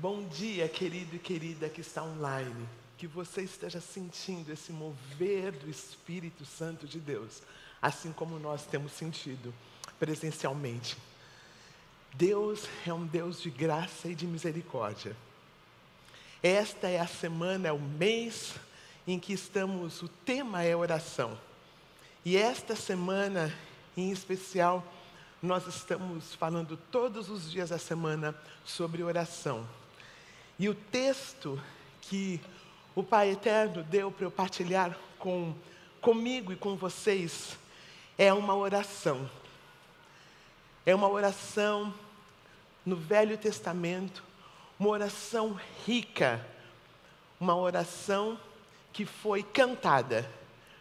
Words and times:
Bom 0.00 0.28
dia, 0.28 0.68
querido 0.68 1.16
e 1.16 1.18
querida 1.18 1.68
que 1.68 1.80
está 1.80 2.04
online. 2.04 2.68
Que 2.96 3.08
você 3.08 3.42
esteja 3.42 3.80
sentindo 3.80 4.52
esse 4.52 4.70
mover 4.70 5.50
do 5.50 5.68
Espírito 5.68 6.44
Santo 6.44 6.86
de 6.86 7.00
Deus, 7.00 7.42
assim 7.82 8.12
como 8.12 8.38
nós 8.38 8.64
temos 8.64 8.92
sentido 8.92 9.52
presencialmente. 9.98 10.96
Deus 12.14 12.68
é 12.86 12.94
um 12.94 13.04
Deus 13.04 13.42
de 13.42 13.50
graça 13.50 14.06
e 14.06 14.14
de 14.14 14.24
misericórdia. 14.24 15.16
Esta 16.40 16.86
é 16.86 17.00
a 17.00 17.08
semana, 17.08 17.66
é 17.66 17.72
o 17.72 17.80
mês 17.80 18.54
em 19.04 19.18
que 19.18 19.32
estamos, 19.32 20.00
o 20.00 20.06
tema 20.08 20.62
é 20.62 20.76
oração. 20.76 21.36
E 22.24 22.36
esta 22.36 22.76
semana, 22.76 23.52
em 23.96 24.12
especial, 24.12 24.86
nós 25.42 25.66
estamos 25.66 26.36
falando 26.36 26.76
todos 26.76 27.28
os 27.28 27.50
dias 27.50 27.70
da 27.70 27.78
semana 27.78 28.32
sobre 28.64 29.02
oração. 29.02 29.66
E 30.58 30.68
o 30.68 30.74
texto 30.74 31.62
que 32.00 32.40
o 32.94 33.02
Pai 33.02 33.30
Eterno 33.30 33.84
deu 33.84 34.10
para 34.10 34.26
eu 34.26 34.30
partilhar 34.30 34.98
com, 35.18 35.54
comigo 36.00 36.52
e 36.52 36.56
com 36.56 36.74
vocês 36.74 37.56
é 38.18 38.32
uma 38.32 38.56
oração. 38.56 39.30
É 40.84 40.92
uma 40.92 41.08
oração 41.08 41.94
no 42.84 42.96
Velho 42.96 43.38
Testamento, 43.38 44.24
uma 44.80 44.88
oração 44.88 45.60
rica, 45.86 46.44
uma 47.38 47.54
oração 47.54 48.40
que 48.92 49.04
foi 49.04 49.44
cantada, 49.44 50.28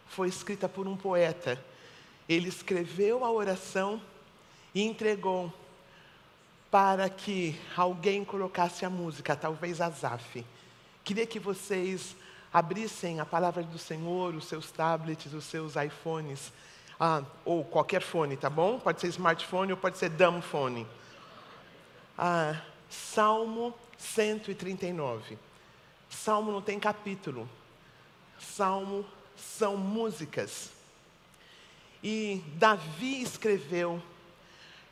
foi 0.08 0.28
escrita 0.28 0.68
por 0.68 0.88
um 0.88 0.98
poeta. 0.98 1.64
Ele 2.28 2.50
escreveu 2.50 3.24
a 3.24 3.30
oração 3.30 4.02
e 4.74 4.82
entregou 4.82 5.54
para 6.78 7.10
que 7.10 7.60
alguém 7.76 8.24
colocasse 8.24 8.86
a 8.86 8.90
música, 8.90 9.36
talvez 9.36 9.82
Azaf. 9.82 10.46
Queria 11.04 11.26
que 11.26 11.40
vocês 11.40 12.16
abrissem 12.54 13.20
a 13.20 13.26
palavra 13.26 13.64
do 13.64 13.80
Senhor, 13.80 14.36
os 14.36 14.46
seus 14.46 14.70
tablets, 14.70 15.34
os 15.34 15.44
seus 15.46 15.76
iPhones, 15.76 16.54
ah, 17.00 17.24
ou 17.44 17.66
qualquer 17.66 18.04
fone, 18.04 18.38
tá 18.38 18.48
bom? 18.48 18.80
Pode 18.80 19.02
ser 19.02 19.08
smartphone 19.08 19.72
ou 19.72 19.78
pode 19.80 19.98
ser 19.98 20.10
dumb 20.10 20.40
phone. 20.40 20.86
Ah, 22.16 22.62
Salmo 22.92 23.74
139. 23.98 25.36
Salmo 26.12 26.52
não 26.52 26.62
tem 26.62 26.80
capítulo. 26.80 27.50
Salmo 28.40 29.04
são 29.36 29.76
músicas. 29.76 30.70
E 32.04 32.44
Davi 32.54 33.24
escreveu 33.24 34.00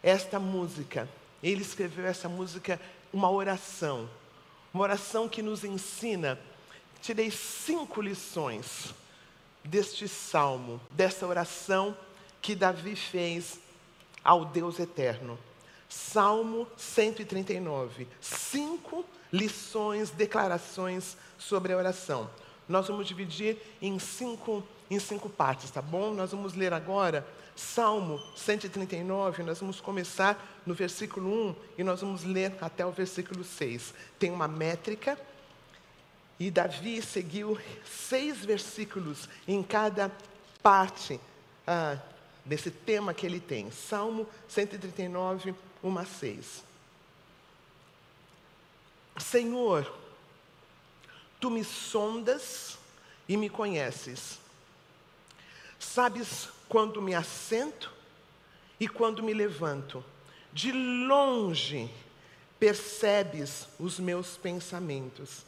esta 0.02 0.40
música. 0.40 1.08
Ele 1.46 1.62
escreveu 1.62 2.08
essa 2.08 2.28
música, 2.28 2.82
uma 3.14 3.30
oração. 3.30 4.10
Uma 4.74 4.82
oração 4.82 5.30
que 5.30 5.44
nos 5.44 5.64
ensina. 5.64 6.40
Tirei 7.00 7.30
cinco 7.30 8.02
lições 8.02 8.96
deste 9.64 10.08
salmo, 10.08 10.82
dessa 10.90 11.28
oração 11.28 11.96
que 12.42 12.56
Davi 12.56 12.96
fez 12.96 13.60
ao 14.24 14.44
Deus 14.44 14.80
eterno. 14.80 15.38
Salmo 15.88 16.68
139. 16.78 18.08
Cinco 18.20 19.06
lições, 19.32 20.10
declarações 20.10 21.16
sobre 21.38 21.74
a 21.74 21.78
oração. 21.78 22.28
Nós 22.68 22.88
vamos 22.88 23.08
dividir 23.08 23.56
em 23.80 24.00
cinco, 24.00 24.64
em 24.90 24.98
cinco 25.00 25.30
partes, 25.30 25.70
tá 25.70 25.80
bom? 25.80 26.12
Nós 26.12 26.32
vamos 26.32 26.56
ler 26.56 26.74
agora 26.74 27.24
Salmo 27.56 28.22
139, 28.36 29.44
nós 29.44 29.60
vamos 29.60 29.80
começar 29.80 30.55
no 30.66 30.74
versículo 30.74 31.50
1 31.50 31.56
e 31.78 31.84
nós 31.84 32.02
vamos 32.02 32.24
ler 32.24 32.56
até 32.62 32.86
o 32.86 32.92
versículo 32.92 33.44
6. 33.44 33.94
Tem 34.18 34.32
uma 34.32 34.48
métrica 34.48 35.20
e 36.40 36.52
Davi 36.52 37.02
seguiu 37.02 37.58
seis 37.86 38.44
versículos 38.44 39.30
em 39.48 39.64
cada 39.64 40.12
parte 40.62 41.20
ah, 41.66 41.98
desse 42.44 42.70
tema 42.70 43.14
que 43.14 43.26
ele 43.26 43.40
tem. 43.40 43.72
Salmo 43.72 44.28
139, 44.50 45.56
1 45.84 45.98
a 45.98 46.06
6. 46.06 46.64
Senhor, 49.18 49.92
tu 51.40 51.50
me 51.50 51.64
sondas 51.64 52.78
e 53.30 53.38
me 53.38 53.50
conheces. 53.50 54.40
Sabes 55.80 56.50
quando 56.68 57.02
me 57.02 57.16
assento 57.16 57.94
e 58.80 58.88
quando 58.88 59.24
me 59.24 59.34
levanto. 59.34 60.04
De 60.56 60.72
longe 60.72 61.92
percebes 62.58 63.68
os 63.78 64.00
meus 64.00 64.38
pensamentos. 64.38 65.44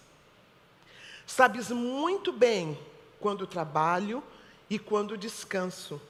Sabes 1.25 1.69
muito 1.69 2.33
bem 2.33 2.77
quando 3.17 3.47
trabalho 3.47 4.21
e 4.69 4.77
quando 4.77 5.17
descanso. 5.17 6.01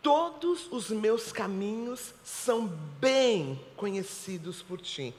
Todos 0.00 0.72
os 0.72 0.88
meus 0.88 1.32
caminhos 1.32 2.14
são 2.24 2.66
bem 2.98 3.62
conhecidos 3.76 4.62
por 4.62 4.80
ti. 4.80 5.14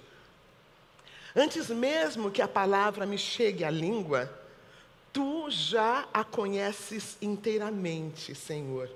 Antes 1.35 1.69
mesmo 1.69 2.31
que 2.31 2.41
a 2.41 2.47
palavra 2.47 3.05
me 3.05 3.19
chegue 3.19 3.63
à 3.63 3.69
língua, 3.69 4.33
tu 5.13 5.47
já 5.51 6.09
a 6.11 6.23
conheces 6.23 7.17
inteiramente, 7.21 8.33
Senhor. 8.33 8.89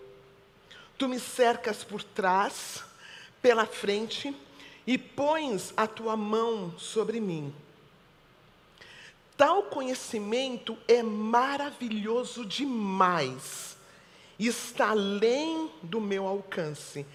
Tu 0.98 1.08
me 1.08 1.20
cercas 1.20 1.84
por 1.84 2.02
trás, 2.02 2.84
pela 3.44 3.68
frente, 3.68 4.36
e 4.88 4.98
pões 4.98 5.72
a 5.78 5.86
tua 5.86 6.18
mão 6.18 6.74
sobre 6.80 7.22
mim. 7.22 7.54
Tal 9.38 9.64
conhecimento 9.64 10.78
é 10.88 11.04
maravilhoso 11.04 12.46
demais, 12.46 13.78
está 14.40 14.90
além 14.90 15.70
do 15.82 16.02
meu 16.02 16.28
alcance, 16.28 17.06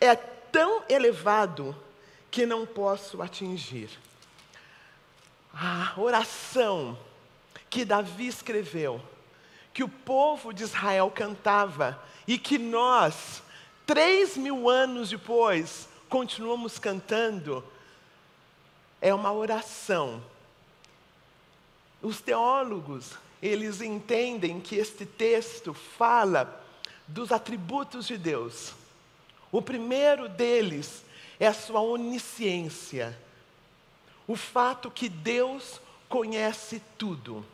é 0.00 0.14
tão 0.14 0.82
elevado 0.88 1.76
que 2.30 2.44
não 2.44 2.66
posso 2.66 3.22
atingir. 3.22 3.88
A 5.52 5.94
oração 5.96 6.98
que 7.70 7.84
Davi 7.84 8.26
escreveu, 8.26 9.00
que 9.72 9.84
o 9.84 9.88
povo 9.88 10.52
de 10.52 10.62
Israel 10.62 11.10
cantava 11.14 12.02
e 12.26 12.38
que 12.38 12.58
nós, 12.58 13.42
três 13.86 14.36
mil 14.36 14.68
anos 14.68 15.08
depois, 15.08 15.88
continuamos 16.08 16.78
cantando, 16.78 17.64
é 19.00 19.14
uma 19.14 19.32
oração 19.32 20.22
os 22.06 22.20
teólogos, 22.20 23.14
eles 23.42 23.80
entendem 23.80 24.60
que 24.60 24.76
este 24.76 25.04
texto 25.04 25.74
fala 25.74 26.64
dos 27.06 27.32
atributos 27.32 28.06
de 28.06 28.16
Deus. 28.16 28.74
O 29.50 29.62
primeiro 29.62 30.28
deles 30.28 31.04
é 31.40 31.46
a 31.46 31.54
sua 31.54 31.80
onisciência. 31.80 33.18
O 34.26 34.36
fato 34.36 34.90
que 34.90 35.08
Deus 35.08 35.80
conhece 36.08 36.80
tudo. 36.98 37.44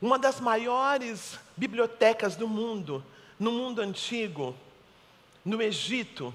Uma 0.00 0.18
das 0.18 0.40
maiores 0.40 1.38
bibliotecas 1.56 2.36
do 2.36 2.48
mundo, 2.48 3.04
no 3.38 3.52
mundo 3.52 3.80
antigo, 3.80 4.54
no 5.44 5.60
Egito, 5.62 6.34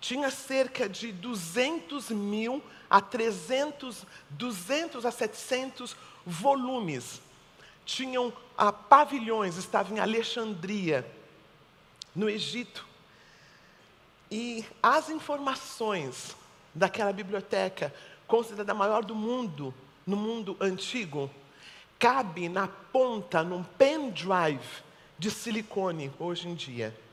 tinha 0.00 0.30
cerca 0.30 0.88
de 0.88 1.12
200 1.12 2.10
mil 2.10 2.62
a 2.88 3.00
300, 3.00 4.06
200 4.30 5.04
a 5.04 5.10
700 5.10 5.96
volumes. 6.24 7.20
Tinham 7.84 8.32
ah, 8.56 8.72
pavilhões, 8.72 9.56
estava 9.56 9.92
em 9.92 9.98
Alexandria, 9.98 11.06
no 12.14 12.28
Egito. 12.28 12.86
E 14.30 14.64
as 14.82 15.08
informações 15.08 16.36
daquela 16.74 17.12
biblioteca, 17.12 17.94
considerada 18.26 18.72
a 18.72 18.74
maior 18.74 19.04
do 19.04 19.14
mundo, 19.14 19.72
no 20.06 20.16
mundo 20.16 20.56
antigo, 20.60 21.30
cabe 21.98 22.48
na 22.48 22.68
ponta, 22.68 23.42
num 23.42 23.62
pendrive 23.62 24.84
de 25.18 25.30
silicone 25.30 26.12
hoje 26.18 26.48
em 26.48 26.54
dia. 26.54 27.05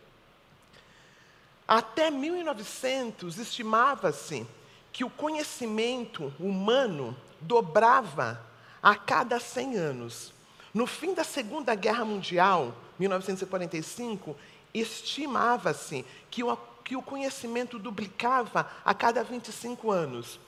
Até 1.68 2.12
1900, 2.12 3.38
estimava-se 3.38 4.46
que 4.92 5.04
o 5.04 5.10
conhecimento 5.10 6.34
humano 6.40 7.16
dobrava 7.40 8.40
a 8.82 8.96
cada 8.96 9.40
100 9.40 9.78
anos. 9.78 10.34
No 10.74 10.86
fim 10.86 11.14
da 11.14 11.24
Segunda 11.24 11.74
Guerra 11.74 12.04
Mundial, 12.04 12.76
1945, 13.00 14.36
estimava-se 14.74 16.06
que 16.30 16.44
o, 16.44 16.58
que 16.84 16.96
o 16.96 17.02
conhecimento 17.02 17.80
duplicava 17.80 18.70
a 18.84 18.94
cada 18.94 19.24
25 19.24 19.92
anos. 19.92 20.40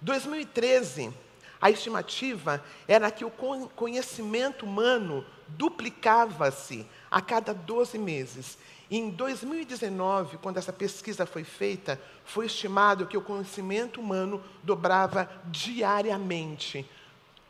2013, 0.00 1.12
a 1.60 1.70
estimativa 1.70 2.62
era 2.88 3.10
que 3.10 3.24
o 3.24 3.30
conhecimento 3.30 4.66
humano 4.66 5.24
duplicava-se 5.48 6.86
a 7.10 7.20
cada 7.20 7.54
12 7.54 7.98
meses. 7.98 8.58
Em 8.94 9.08
2019, 9.08 10.36
quando 10.36 10.58
essa 10.58 10.70
pesquisa 10.70 11.24
foi 11.24 11.44
feita, 11.44 11.98
foi 12.26 12.44
estimado 12.44 13.06
que 13.06 13.16
o 13.16 13.22
conhecimento 13.22 14.02
humano 14.02 14.44
dobrava 14.62 15.30
diariamente, 15.46 16.86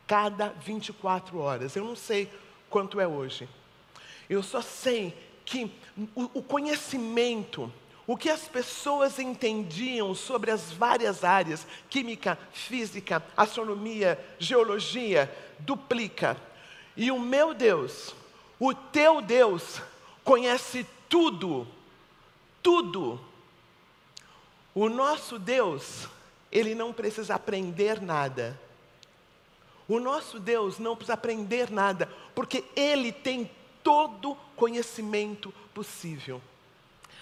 cada 0.07 0.53
24 0.65 1.37
horas. 1.37 1.75
Eu 1.75 1.83
não 1.83 1.97
sei 1.97 2.31
quanto 2.69 2.97
é 2.97 3.05
hoje. 3.05 3.49
Eu 4.29 4.41
só 4.41 4.61
sei 4.61 5.13
que 5.43 5.69
o, 6.15 6.41
conhecimento, 6.41 7.69
o 8.07 8.15
que 8.15 8.29
as 8.29 8.47
pessoas 8.47 9.19
entendiam 9.19 10.15
sobre 10.15 10.49
as 10.49 10.71
várias 10.71 11.25
áreas, 11.25 11.67
química, 11.89 12.39
física, 12.53 13.21
astronomia, 13.35 14.17
geologia, 14.39 15.29
duplica. 15.59 16.37
E 16.95 17.11
o 17.11 17.19
meu 17.19 17.53
Deus, 17.53 18.15
o 18.57 18.73
teu 18.73 19.21
Deus, 19.21 19.81
conhece 20.23 20.87
tudo, 21.13 21.67
tudo. 22.63 23.19
O 24.73 24.89
nosso 24.89 25.37
Deus, 25.37 26.07
ele 26.51 26.73
não 26.73 26.91
precisa 26.91 27.35
aprender 27.35 28.01
nada. 28.01 28.59
O 29.87 29.99
nosso 29.99 30.39
Deus 30.39 30.79
não 30.79 30.95
precisa 30.95 31.13
aprender 31.13 31.69
nada, 31.69 32.09
porque 32.33 32.63
ele 32.75 33.11
tem 33.11 33.51
todo 33.83 34.35
conhecimento 34.55 35.53
possível. 35.71 36.41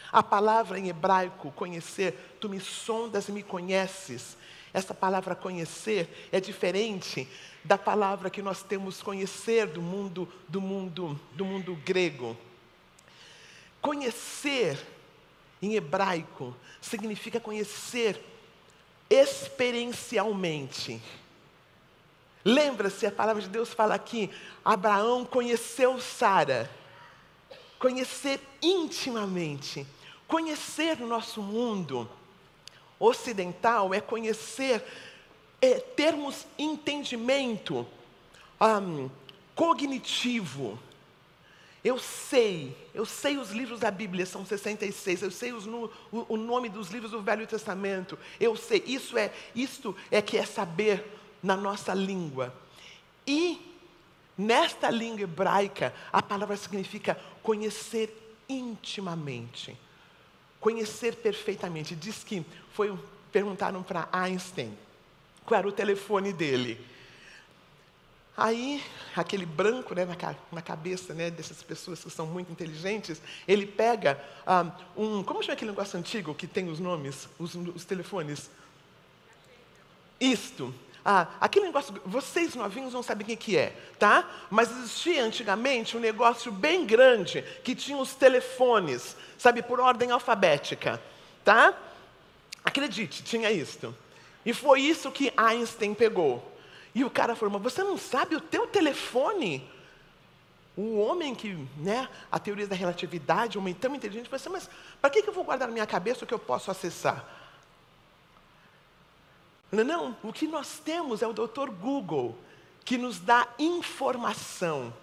A 0.09 0.23
palavra 0.23 0.79
em 0.79 0.88
hebraico, 0.88 1.51
conhecer, 1.51 2.38
tu 2.39 2.47
me 2.47 2.61
sondas 2.61 3.27
e 3.27 3.33
me 3.33 3.43
conheces. 3.43 4.38
Essa 4.73 4.93
palavra 4.93 5.35
conhecer 5.35 6.29
é 6.31 6.39
diferente 6.39 7.27
da 7.61 7.77
palavra 7.77 8.29
que 8.29 8.41
nós 8.41 8.63
temos 8.63 9.01
conhecer 9.01 9.67
do 9.67 9.81
mundo 9.81 10.29
do 10.47 10.61
mundo 10.61 11.19
do 11.33 11.43
mundo 11.43 11.75
grego. 11.83 12.38
Conhecer, 13.81 14.78
em 15.62 15.74
hebraico, 15.75 16.56
significa 16.80 17.39
conhecer 17.39 18.24
experiencialmente. 19.10 21.01
Lembra-se, 22.44 23.06
a 23.06 23.12
palavra 23.12 23.42
de 23.42 23.50
Deus 23.50 23.74
fala 23.74 23.95
aqui: 23.95 24.30
Abraão 24.63 25.25
conheceu 25.25 26.00
Sara. 26.00 26.69
Conhecer 27.80 28.39
intimamente. 28.62 29.86
Conhecer 30.27 31.01
o 31.01 31.07
nosso 31.07 31.42
mundo 31.42 32.10
ocidental 33.00 33.94
é 33.94 34.00
conhecer, 34.00 34.84
é 35.60 35.80
termos 35.80 36.45
entendimento 36.57 37.86
um, 38.62 39.10
cognitivo 39.56 40.80
eu 41.83 41.98
sei, 41.98 42.78
eu 42.94 43.06
sei 43.06 43.38
os 43.38 43.51
livros 43.51 43.80
da 43.80 43.89
Bíblia, 43.89 44.25
são 44.25 44.45
66, 44.45 45.24
eu 45.24 45.31
sei 45.31 45.51
os, 45.51 45.66
o, 45.66 45.89
o, 46.12 46.38
nome 46.38 46.69
dos 46.69 46.89
livros 46.89 47.12
do 47.12 47.22
Velho 47.22 47.48
Testamento, 47.48 48.19
eu 48.39 48.56
sei, 48.56 48.83
isso 48.86 49.18
é, 49.18 49.33
isto 49.56 49.95
é 50.12 50.22
que 50.22 50.38
é 50.38 50.45
saber 50.45 51.04
na 51.42 51.57
nossa 51.57 51.94
língua. 51.94 52.54
E 53.25 53.60
nesta 54.38 54.92
língua 54.92 55.22
hebraica, 55.22 55.94
a 56.13 56.22
palavra 56.22 56.56
significa 56.56 57.19
conhecer 57.42 58.16
intimamente, 58.48 59.75
conhecer 60.60 61.16
perfeitamente. 61.16 61.95
Diz 61.95 62.24
que 62.24 62.45
foi 62.74 62.95
perguntaram 63.31 63.81
para 63.81 64.10
Einstein 64.12 64.77
qual 65.45 65.60
era 65.60 65.68
o 65.68 65.72
telefone 65.72 66.34
dele. 66.34 66.80
Aí, 68.36 68.81
aquele 69.16 69.45
branco 69.45 69.94
né, 69.94 70.06
na, 70.06 70.36
na, 70.51 70.62
cabeça 70.62 71.13
né, 71.13 71.30
dessas 71.30 71.62
pessoas 71.62 72.01
que 72.04 72.10
são 72.10 72.25
muito 72.25 72.51
inteligentes, 72.51 73.22
ele 73.48 73.66
pega 73.66 74.24
ah, 74.48 74.72
um. 74.95 75.22
Como 75.22 75.44
chama 75.44 75.54
aquele 75.54 75.72
negócio 75.72 76.00
antigo 76.00 76.33
que 76.33 76.48
tem 76.48 76.69
os 76.69 76.80
nomes, 76.80 77.28
os, 77.38 77.56
os 77.56 77.83
telefones? 77.83 78.50
Isto. 80.19 80.74
Ah, 81.04 81.28
aquele 81.42 81.66
negócio, 81.66 82.00
vocês 82.06 82.54
novinhos 82.54 82.94
não 82.94 83.01
sabem 83.01 83.33
o 83.33 83.38
que 83.38 83.57
é, 83.57 83.75
tá? 83.98 84.30
Mas 84.51 84.69
existia 84.69 85.24
antigamente 85.24 85.98
um 85.98 86.00
negócio 86.00 86.51
bem 86.51 86.86
grande 86.86 87.42
que 87.63 87.74
tinha 87.74 87.98
os 87.98 88.13
telefones, 88.13 89.18
sabe, 89.36 89.63
por 89.63 89.80
ordem 89.80 90.12
alfabética, 90.12 91.01
tá? 91.44 91.75
Acredite, 92.63 93.24
tinha 93.24 93.51
isto. 93.51 93.95
E 94.45 94.54
foi 94.54 94.81
isso 94.81 95.12
que 95.12 95.34
Einstein 95.36 95.95
pegou. 95.95 96.51
E 96.93 97.03
o 97.03 97.09
cara 97.09 97.35
falou, 97.35 97.53
mas 97.53 97.73
você 97.73 97.83
não 97.83 97.97
sabe 97.97 98.35
o 98.35 98.41
teu 98.41 98.67
telefone? 98.67 99.67
Um 100.77 100.99
homem 100.99 101.35
que, 101.35 101.53
né, 101.77 102.09
a 102.31 102.39
teoria 102.39 102.67
da 102.67 102.75
relatividade, 102.75 103.57
um 103.57 103.61
homem 103.61 103.73
tão 103.73 103.95
inteligente, 103.95 104.29
falou 104.29 104.41
assim, 104.41 104.49
mas 104.49 104.69
para 104.99 105.09
que, 105.09 105.21
que 105.21 105.29
eu 105.29 105.33
vou 105.33 105.43
guardar 105.43 105.67
na 105.67 105.73
minha 105.73 105.88
cabeça 105.88 106.23
o 106.23 106.27
que 106.27 106.33
eu 106.33 106.39
posso 106.39 106.71
acessar? 106.71 107.25
Não, 109.71 109.83
não, 109.83 110.17
o 110.21 110.33
que 110.33 110.47
nós 110.47 110.79
temos 110.83 111.21
é 111.21 111.27
o 111.27 111.33
doutor 111.33 111.69
Google, 111.69 112.38
que 112.83 112.97
nos 112.97 113.19
dá 113.19 113.47
informação. 113.57 114.93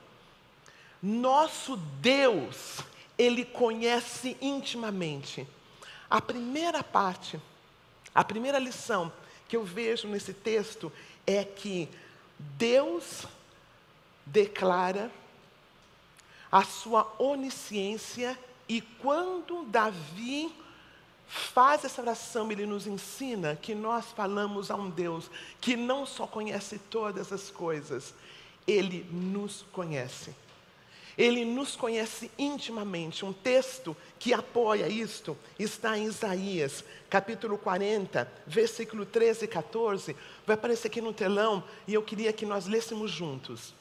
Nosso 1.02 1.76
Deus, 1.76 2.80
Ele 3.16 3.44
conhece 3.44 4.36
intimamente. 4.42 5.46
A 6.10 6.20
primeira 6.20 6.82
parte, 6.82 7.40
a 8.14 8.24
primeira 8.24 8.58
lição 8.58 9.12
que 9.48 9.56
eu 9.56 9.64
vejo 9.64 10.06
nesse 10.08 10.34
texto 10.34 10.92
é 11.28 11.44
que 11.44 11.90
Deus 12.38 13.26
declara 14.24 15.10
a 16.50 16.64
sua 16.64 17.06
onisciência 17.18 18.38
e 18.66 18.80
quando 18.80 19.66
Davi 19.66 20.50
faz 21.26 21.84
essa 21.84 22.00
oração, 22.00 22.50
ele 22.50 22.64
nos 22.64 22.86
ensina 22.86 23.54
que 23.54 23.74
nós 23.74 24.06
falamos 24.06 24.70
a 24.70 24.76
um 24.76 24.88
Deus 24.88 25.30
que 25.60 25.76
não 25.76 26.06
só 26.06 26.26
conhece 26.26 26.78
todas 26.78 27.30
as 27.30 27.50
coisas, 27.50 28.14
ele 28.66 29.06
nos 29.12 29.66
conhece. 29.70 30.34
Ele 31.18 31.44
nos 31.44 31.74
conhece 31.74 32.30
intimamente. 32.38 33.24
Um 33.24 33.32
texto 33.32 33.96
que 34.20 34.32
apoia 34.32 34.88
isto 34.88 35.36
está 35.58 35.98
em 35.98 36.04
Isaías, 36.04 36.84
capítulo 37.10 37.58
40, 37.58 38.30
versículo 38.46 39.04
13 39.04 39.44
e 39.44 39.48
14. 39.48 40.16
Vai 40.46 40.54
aparecer 40.54 40.86
aqui 40.86 41.00
no 41.00 41.12
telão 41.12 41.64
e 41.88 41.94
eu 41.94 42.02
queria 42.04 42.32
que 42.32 42.46
nós 42.46 42.66
lêssemos 42.66 43.10
juntos. 43.10 43.74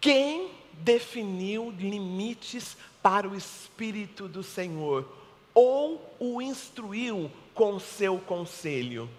Quem 0.00 0.52
definiu 0.74 1.74
limites 1.76 2.76
para 3.02 3.28
o 3.28 3.34
Espírito 3.34 4.28
do 4.28 4.44
Senhor? 4.44 5.08
Ou 5.52 6.14
o 6.20 6.40
instruiu 6.40 7.28
com 7.52 7.80
seu 7.80 8.18
conselho? 8.18 9.10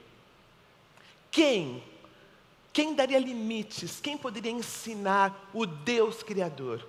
Quem? 1.30 1.84
Quem 2.72 2.96
daria 2.96 3.20
limites? 3.20 4.00
Quem 4.00 4.18
poderia 4.18 4.52
ensinar 4.52 5.50
o 5.54 5.66
Deus 5.66 6.24
Criador? 6.24 6.88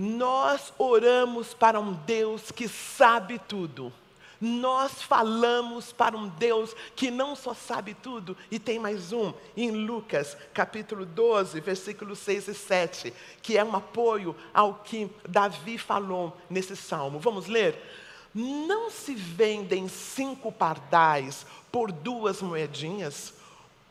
Nós 0.00 0.72
oramos 0.78 1.52
para 1.52 1.80
um 1.80 1.92
Deus 1.92 2.52
que 2.52 2.68
sabe 2.68 3.36
tudo. 3.36 3.92
Nós 4.40 5.02
falamos 5.02 5.92
para 5.92 6.16
um 6.16 6.28
Deus 6.28 6.72
que 6.94 7.10
não 7.10 7.34
só 7.34 7.52
sabe 7.52 7.94
tudo, 7.94 8.36
e 8.48 8.60
tem 8.60 8.78
mais 8.78 9.12
um, 9.12 9.34
em 9.56 9.72
Lucas 9.72 10.36
capítulo 10.54 11.04
12, 11.04 11.58
versículos 11.58 12.20
6 12.20 12.46
e 12.46 12.54
7, 12.54 13.12
que 13.42 13.58
é 13.58 13.64
um 13.64 13.74
apoio 13.74 14.36
ao 14.54 14.74
que 14.74 15.10
Davi 15.28 15.76
falou 15.76 16.36
nesse 16.48 16.76
salmo. 16.76 17.18
Vamos 17.18 17.48
ler? 17.48 17.76
Não 18.32 18.90
se 18.90 19.16
vendem 19.16 19.88
cinco 19.88 20.52
pardais 20.52 21.44
por 21.72 21.90
duas 21.90 22.40
moedinhas, 22.40 23.34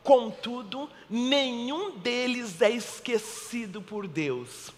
contudo, 0.02 0.88
nenhum 1.10 1.98
deles 1.98 2.62
é 2.62 2.70
esquecido 2.70 3.82
por 3.82 4.08
Deus 4.08 4.77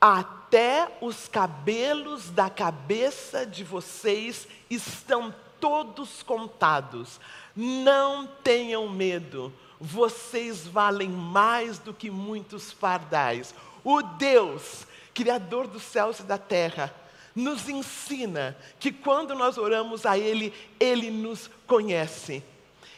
até 0.00 0.96
os 1.00 1.28
cabelos 1.28 2.30
da 2.30 2.48
cabeça 2.48 3.44
de 3.44 3.64
vocês 3.64 4.46
estão 4.70 5.34
todos 5.60 6.22
contados. 6.22 7.20
Não 7.54 8.26
tenham 8.26 8.88
medo, 8.88 9.52
vocês 9.80 10.66
valem 10.66 11.08
mais 11.08 11.78
do 11.78 11.92
que 11.92 12.10
muitos 12.10 12.72
pardais. 12.72 13.54
O 13.82 14.02
Deus, 14.02 14.86
Criador 15.12 15.66
dos 15.66 15.82
céus 15.82 16.20
e 16.20 16.22
da 16.22 16.38
terra, 16.38 16.94
nos 17.34 17.68
ensina 17.68 18.56
que 18.78 18.92
quando 18.92 19.34
nós 19.34 19.58
oramos 19.58 20.06
a 20.06 20.18
Ele, 20.18 20.52
Ele 20.78 21.10
nos 21.10 21.50
conhece. 21.66 22.42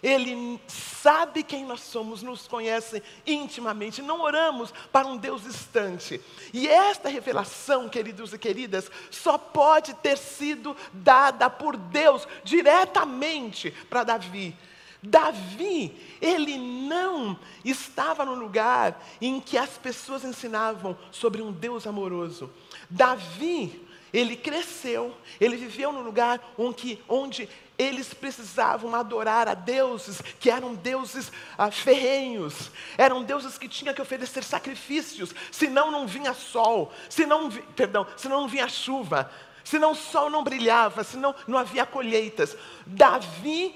Ele 0.02 0.61
sabe 0.66 1.42
quem 1.42 1.64
nós 1.64 1.80
somos, 1.80 2.23
nos 2.23 2.49
conhece 2.49 3.02
intimamente. 3.26 4.02
Não 4.02 4.21
oramos 4.21 4.73
para 4.92 5.07
um 5.07 5.16
Deus 5.16 5.42
distante. 5.42 6.21
E 6.52 6.66
esta 6.66 7.09
revelação, 7.09 7.88
queridos 7.88 8.33
e 8.33 8.38
queridas, 8.38 8.90
só 9.11 9.37
pode 9.37 9.95
ter 9.95 10.16
sido 10.16 10.76
dada 10.92 11.50
por 11.50 11.76
Deus 11.76 12.26
diretamente 12.45 13.71
para 13.88 14.04
Davi. 14.04 14.57
Davi, 15.02 15.97
ele 16.21 16.59
não 16.59 17.38
estava 17.64 18.25
no 18.25 18.35
lugar 18.35 19.02
em 19.21 19.40
que 19.40 19.57
as 19.57 19.78
pessoas 19.78 20.25
ensinavam 20.25 20.97
sobre 21.11 21.40
um 21.40 21.50
Deus 21.50 21.87
amoroso. 21.87 22.50
Davi, 22.88 23.87
ele 24.12 24.37
cresceu, 24.37 25.14
ele 25.40 25.57
viveu 25.57 25.92
no 25.92 26.02
lugar 26.02 26.52
onde, 26.59 26.99
onde 27.09 27.49
eles 27.81 28.13
precisavam 28.13 28.95
adorar 28.95 29.49
a 29.49 29.55
deuses 29.55 30.21
que 30.39 30.51
eram 30.51 30.75
deuses 30.75 31.33
ah, 31.57 31.71
ferrenhos, 31.71 32.71
eram 32.99 33.23
deuses 33.23 33.57
que 33.57 33.69
tinham 33.69 33.95
que 33.95 34.03
oferecer 34.03 34.45
sacrifícios, 34.45 35.35
senão 35.51 35.91
não 35.91 36.07
vinha 36.07 36.35
sol, 36.35 36.93
senão, 37.09 37.51
perdão, 37.75 38.07
senão 38.17 38.43
não 38.43 38.49
vinha 38.49 38.69
chuva, 38.69 39.31
senão 39.65 39.93
o 39.93 39.97
sol 39.97 40.29
não 40.29 40.45
brilhava, 40.45 41.03
senão 41.03 41.35
não 41.49 41.57
havia 41.57 41.87
colheitas. 41.87 42.55
Davi, 42.85 43.75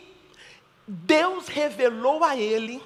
Deus 0.86 1.48
revelou 1.48 2.22
a 2.22 2.36
ele 2.36 2.82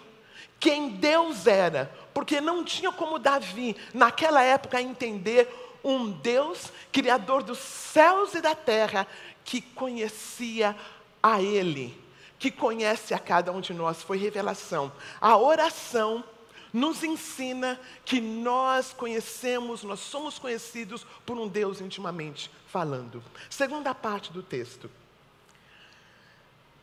quem 0.61 0.91
Deus 0.91 1.49
era, 1.49 1.91
porque 2.15 2.41
não 2.41 2.63
tinha 2.63 2.93
como 2.93 3.19
Davi, 3.19 3.77
naquela 3.93 4.43
época, 4.43 4.81
entender 4.81 5.49
um 5.83 6.11
Deus, 6.11 6.73
Criador 6.93 7.43
dos 7.43 7.59
céus 7.59 8.35
e 8.35 8.41
da 8.41 8.55
terra, 8.55 9.07
que 9.45 9.61
conhecia 9.61 10.71
a 10.71 10.98
Ele, 11.23 11.99
que 12.39 12.51
conhece 12.51 13.15
a 13.15 13.19
cada 13.19 13.53
um 13.53 13.61
de 13.61 13.75
nós, 13.75 14.03
foi 14.03 14.19
revelação. 14.19 14.93
A 15.21 15.37
oração 15.37 16.25
nos 16.73 17.03
ensina 17.03 17.81
que 18.05 18.21
nós 18.21 18.93
conhecemos, 18.93 19.83
nós 19.83 20.01
somos 20.01 20.39
conhecidos 20.39 21.05
por 21.25 21.37
um 21.37 21.49
Deus 21.49 21.81
intimamente 21.81 22.51
falando. 22.69 23.23
Segunda 23.49 23.95
parte 23.95 24.33
do 24.33 24.43
texto. 24.43 24.91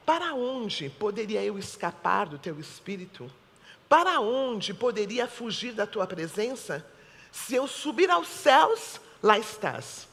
Para 0.06 0.34
onde 0.34 0.90
poderia 0.90 1.44
eu 1.44 1.58
escapar 1.58 2.28
do 2.28 2.38
teu 2.38 2.60
espírito? 2.60 3.32
Para 3.90 4.20
onde 4.20 4.74
poderia 4.74 5.28
fugir 5.28 5.74
da 5.74 5.88
tua 5.88 6.06
presença? 6.06 6.86
Se 7.32 7.56
eu 7.56 7.68
subir 7.68 8.10
aos 8.10 8.28
céus, 8.28 9.00
lá 9.22 9.38
estás. 9.38 10.08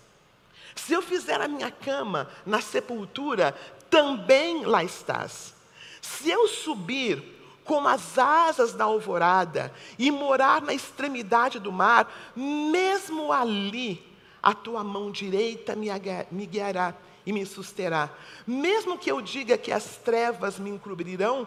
Se 0.75 0.93
eu 0.93 1.03
fizer 1.03 1.41
a 1.41 1.49
minha 1.49 1.71
cama 1.71 2.31
na 2.47 2.61
sepultura, 2.61 3.55
também 3.93 4.65
lá 4.65 4.83
estás. 4.83 5.55
Se 6.01 6.31
eu 6.31 6.49
subir 6.49 7.23
como 7.63 7.87
as 7.87 8.19
asas 8.19 8.73
da 8.73 8.85
alvorada 8.85 9.71
e 9.99 10.11
morar 10.11 10.63
na 10.63 10.73
extremidade 10.73 11.59
do 11.59 11.71
mar, 11.71 12.11
mesmo 12.35 13.31
ali 13.31 14.03
a 14.43 14.55
tua 14.55 14.83
mão 14.83 15.11
direita 15.11 15.77
me 15.77 16.47
guiará 16.47 16.95
e 17.25 17.33
me 17.35 17.45
susterá. 17.45 18.09
Mesmo 18.47 18.99
que 18.99 19.13
eu 19.13 19.21
diga 19.21 19.59
que 19.59 19.71
as 19.71 19.99
trevas 19.99 20.59
me 20.59 20.71
encobrirão 20.71 21.47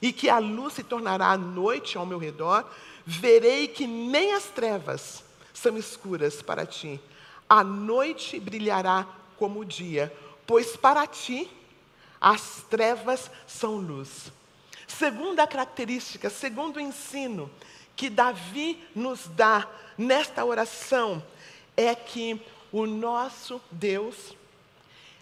e 0.00 0.12
que 0.12 0.30
a 0.30 0.38
luz 0.38 0.72
se 0.72 0.82
tornará 0.82 1.36
noite 1.36 1.98
ao 1.98 2.06
meu 2.06 2.18
redor, 2.18 2.64
verei 3.04 3.68
que 3.68 3.86
nem 3.86 4.32
as 4.32 4.44
trevas 4.44 5.22
são 5.52 5.76
escuras 5.76 6.40
para 6.40 6.64
ti. 6.64 6.98
A 7.46 7.62
noite 7.62 8.40
brilhará 8.40 9.06
como 9.36 9.60
o 9.60 9.64
dia, 9.64 10.12
pois 10.46 10.74
para 10.74 11.06
ti 11.06 11.48
as 12.22 12.62
trevas 12.70 13.28
são 13.48 13.78
luz. 13.78 14.30
Segunda 14.86 15.44
característica, 15.44 16.30
segundo 16.30 16.76
o 16.76 16.80
ensino 16.80 17.50
que 17.96 18.08
Davi 18.08 18.80
nos 18.94 19.26
dá 19.26 19.68
nesta 19.98 20.44
oração, 20.44 21.20
é 21.76 21.92
que 21.96 22.40
o 22.70 22.86
nosso 22.86 23.60
Deus, 23.72 24.36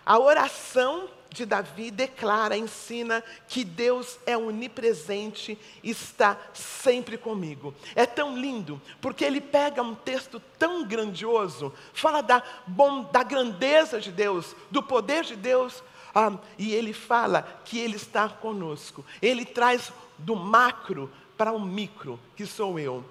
a 0.04 0.19
oração 0.19 1.09
de 1.30 1.47
Davi 1.47 1.90
declara, 1.90 2.57
ensina 2.57 3.25
que 3.49 3.64
Deus 3.64 4.19
é 4.26 4.37
onipresente, 4.37 5.57
está 5.83 6.37
sempre 6.52 7.16
comigo. 7.16 7.75
É 7.95 8.04
tão 8.04 8.37
lindo, 8.37 8.80
porque 9.00 9.25
ele 9.25 9.40
pega 9.40 9.80
um 9.80 9.95
texto 9.95 10.40
tão 10.59 10.85
grandioso, 10.85 11.73
fala 11.95 12.21
da, 12.21 12.42
bom, 12.66 13.04
da 13.04 13.23
grandeza 13.23 14.00
de 14.00 14.11
Deus, 14.11 14.54
do 14.71 14.83
poder 14.83 15.25
de 15.25 15.37
Deus, 15.37 15.83
ah, 16.14 16.37
e 16.59 16.73
ele 16.73 16.93
fala 16.93 17.43
que 17.64 17.79
ele 17.79 17.97
está 17.97 18.29
conosco. 18.29 19.05
Ele 19.21 19.45
traz 19.45 19.93
do 20.19 20.37
macro 20.37 21.11
para 21.37 21.52
o 21.52 21.61
micro, 21.61 22.19
que 22.37 22.47
sou 22.47 22.79
eu. 22.79 23.05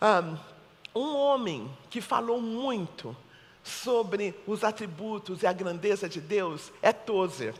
Ah, 0.00 0.36
um 0.94 1.14
homem 1.14 1.70
que 1.90 2.00
falou 2.00 2.40
muito 2.40 3.16
sobre 3.62 4.34
os 4.46 4.62
atributos 4.62 5.42
e 5.42 5.46
a 5.46 5.52
grandeza 5.52 6.08
de 6.08 6.20
Deus 6.20 6.72
é 6.80 6.92
Tozer. 6.92 7.54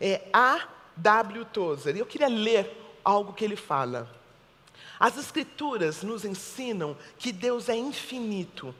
É 0.00 0.22
A. 0.32 0.68
W. 0.94 1.44
Tozer. 1.46 1.96
Eu 1.96 2.06
queria 2.06 2.28
ler 2.28 2.70
algo 3.02 3.32
que 3.32 3.44
ele 3.44 3.56
fala. 3.56 4.08
As 5.00 5.16
Escrituras 5.16 6.02
nos 6.02 6.24
ensinam 6.24 6.96
que 7.18 7.32
Deus 7.32 7.68
é 7.68 7.74
infinito. 7.74 8.74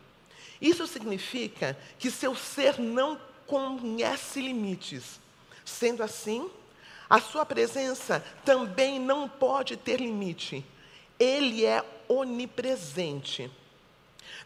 Isso 0.60 0.86
significa 0.86 1.76
que 1.98 2.10
seu 2.10 2.36
ser 2.36 2.78
não 2.78 3.18
conhece 3.46 4.40
limites. 4.40 5.20
Sendo 5.64 6.02
assim, 6.02 6.50
a 7.08 7.20
sua 7.20 7.44
presença 7.44 8.24
também 8.44 8.98
não 8.98 9.28
pode 9.28 9.76
ter 9.76 10.00
limite. 10.00 10.64
Ele 11.18 11.64
é 11.64 11.84
onipresente. 12.08 13.50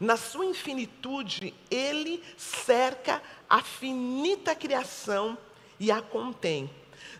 Na 0.00 0.16
sua 0.16 0.44
infinitude, 0.44 1.54
ele 1.70 2.22
cerca 2.36 3.22
a 3.48 3.62
finita 3.62 4.54
criação 4.54 5.38
e 5.78 5.90
a 5.90 6.02
contém. 6.02 6.70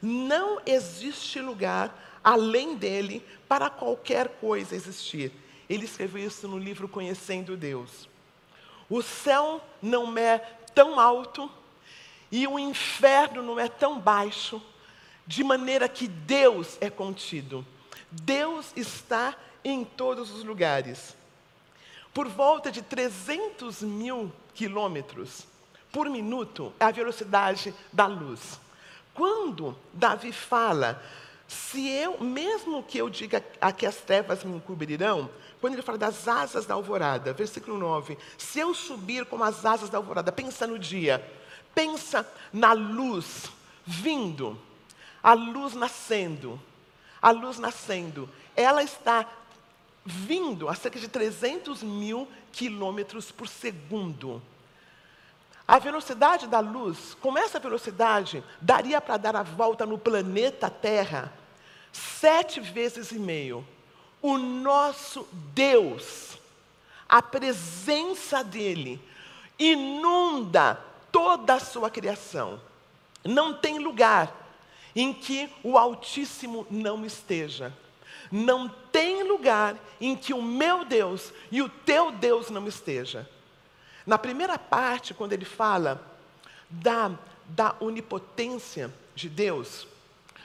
Não 0.02 0.60
existe 0.66 1.40
lugar 1.40 2.18
além 2.22 2.74
dele 2.74 3.24
para 3.48 3.70
qualquer 3.70 4.28
coisa 4.40 4.74
existir. 4.74 5.32
Ele 5.68 5.84
escreveu 5.84 6.26
isso 6.26 6.46
no 6.48 6.58
livro 6.58 6.88
Conhecendo 6.88 7.56
Deus. 7.56 8.08
O 8.90 9.02
céu 9.02 9.64
não 9.80 10.16
é 10.18 10.38
tão 10.74 11.00
alto 11.00 11.50
e 12.30 12.46
o 12.46 12.58
inferno 12.58 13.42
não 13.42 13.58
é 13.58 13.68
tão 13.68 13.98
baixo, 13.98 14.62
de 15.26 15.42
maneira 15.42 15.88
que 15.88 16.06
Deus 16.06 16.76
é 16.80 16.88
contido. 16.88 17.66
Deus 18.10 18.72
está 18.76 19.34
em 19.64 19.84
todos 19.84 20.30
os 20.30 20.44
lugares 20.44 21.16
por 22.16 22.28
volta 22.28 22.72
de 22.72 22.80
300 22.80 23.82
mil 23.82 24.32
quilômetros 24.54 25.46
por 25.92 26.08
minuto 26.08 26.72
é 26.80 26.86
a 26.86 26.90
velocidade 26.90 27.74
da 27.92 28.06
luz. 28.06 28.58
Quando 29.12 29.76
Davi 29.92 30.32
fala, 30.32 31.02
se 31.46 31.86
eu, 31.90 32.18
mesmo 32.18 32.82
que 32.82 32.96
eu 32.96 33.10
diga 33.10 33.44
a 33.60 33.70
que 33.70 33.84
as 33.84 33.96
trevas 33.96 34.42
me 34.44 34.56
encobrirão, 34.56 35.28
quando 35.60 35.74
ele 35.74 35.82
fala 35.82 35.98
das 35.98 36.26
asas 36.26 36.64
da 36.64 36.72
alvorada, 36.72 37.34
versículo 37.34 37.76
9, 37.76 38.16
se 38.38 38.60
eu 38.60 38.72
subir 38.72 39.26
como 39.26 39.44
as 39.44 39.66
asas 39.66 39.90
da 39.90 39.98
alvorada, 39.98 40.32
pensa 40.32 40.66
no 40.66 40.78
dia, 40.78 41.22
pensa 41.76 42.26
na 42.50 42.72
luz 42.72 43.52
vindo, 43.84 44.58
a 45.22 45.34
luz 45.34 45.74
nascendo, 45.74 46.58
a 47.20 47.30
luz 47.30 47.58
nascendo, 47.58 48.30
ela 48.56 48.82
está 48.82 49.28
vindo 50.02 50.70
a 50.70 50.74
cerca 50.74 50.98
de 50.98 51.06
300 51.06 51.82
mil 51.82 52.26
quilômetros 52.50 53.30
por 53.30 53.46
segundo. 53.46 54.42
A 55.68 55.78
velocidade 55.78 56.46
da 56.46 56.60
luz, 56.60 57.14
com 57.20 57.36
essa 57.36 57.60
velocidade, 57.60 58.42
daria 58.58 58.98
para 59.00 59.18
dar 59.18 59.36
a 59.36 59.42
volta 59.42 59.84
no 59.84 59.98
planeta 59.98 60.70
Terra 60.70 61.30
sete 61.92 62.58
vezes 62.60 63.10
e 63.10 63.18
meio. 63.18 63.66
O 64.22 64.38
nosso 64.38 65.28
Deus, 65.32 66.38
a 67.06 67.20
presença 67.20 68.42
dEle, 68.42 69.00
inunda 69.58 70.80
toda 71.16 71.54
a 71.54 71.60
sua 71.60 71.88
criação. 71.88 72.60
Não 73.24 73.54
tem 73.54 73.78
lugar 73.78 74.30
em 74.94 75.14
que 75.14 75.48
o 75.62 75.78
Altíssimo 75.78 76.66
não 76.70 77.06
esteja. 77.06 77.72
Não 78.30 78.68
tem 78.68 79.22
lugar 79.22 79.78
em 79.98 80.14
que 80.14 80.34
o 80.34 80.42
meu 80.42 80.84
Deus 80.84 81.32
e 81.50 81.62
o 81.62 81.70
teu 81.70 82.12
Deus 82.12 82.50
não 82.50 82.68
esteja. 82.68 83.26
Na 84.06 84.18
primeira 84.18 84.58
parte, 84.58 85.14
quando 85.14 85.32
ele 85.32 85.46
fala 85.46 86.06
da, 86.68 87.12
da 87.46 87.74
onipotência 87.80 88.92
de 89.14 89.30
Deus, 89.30 89.88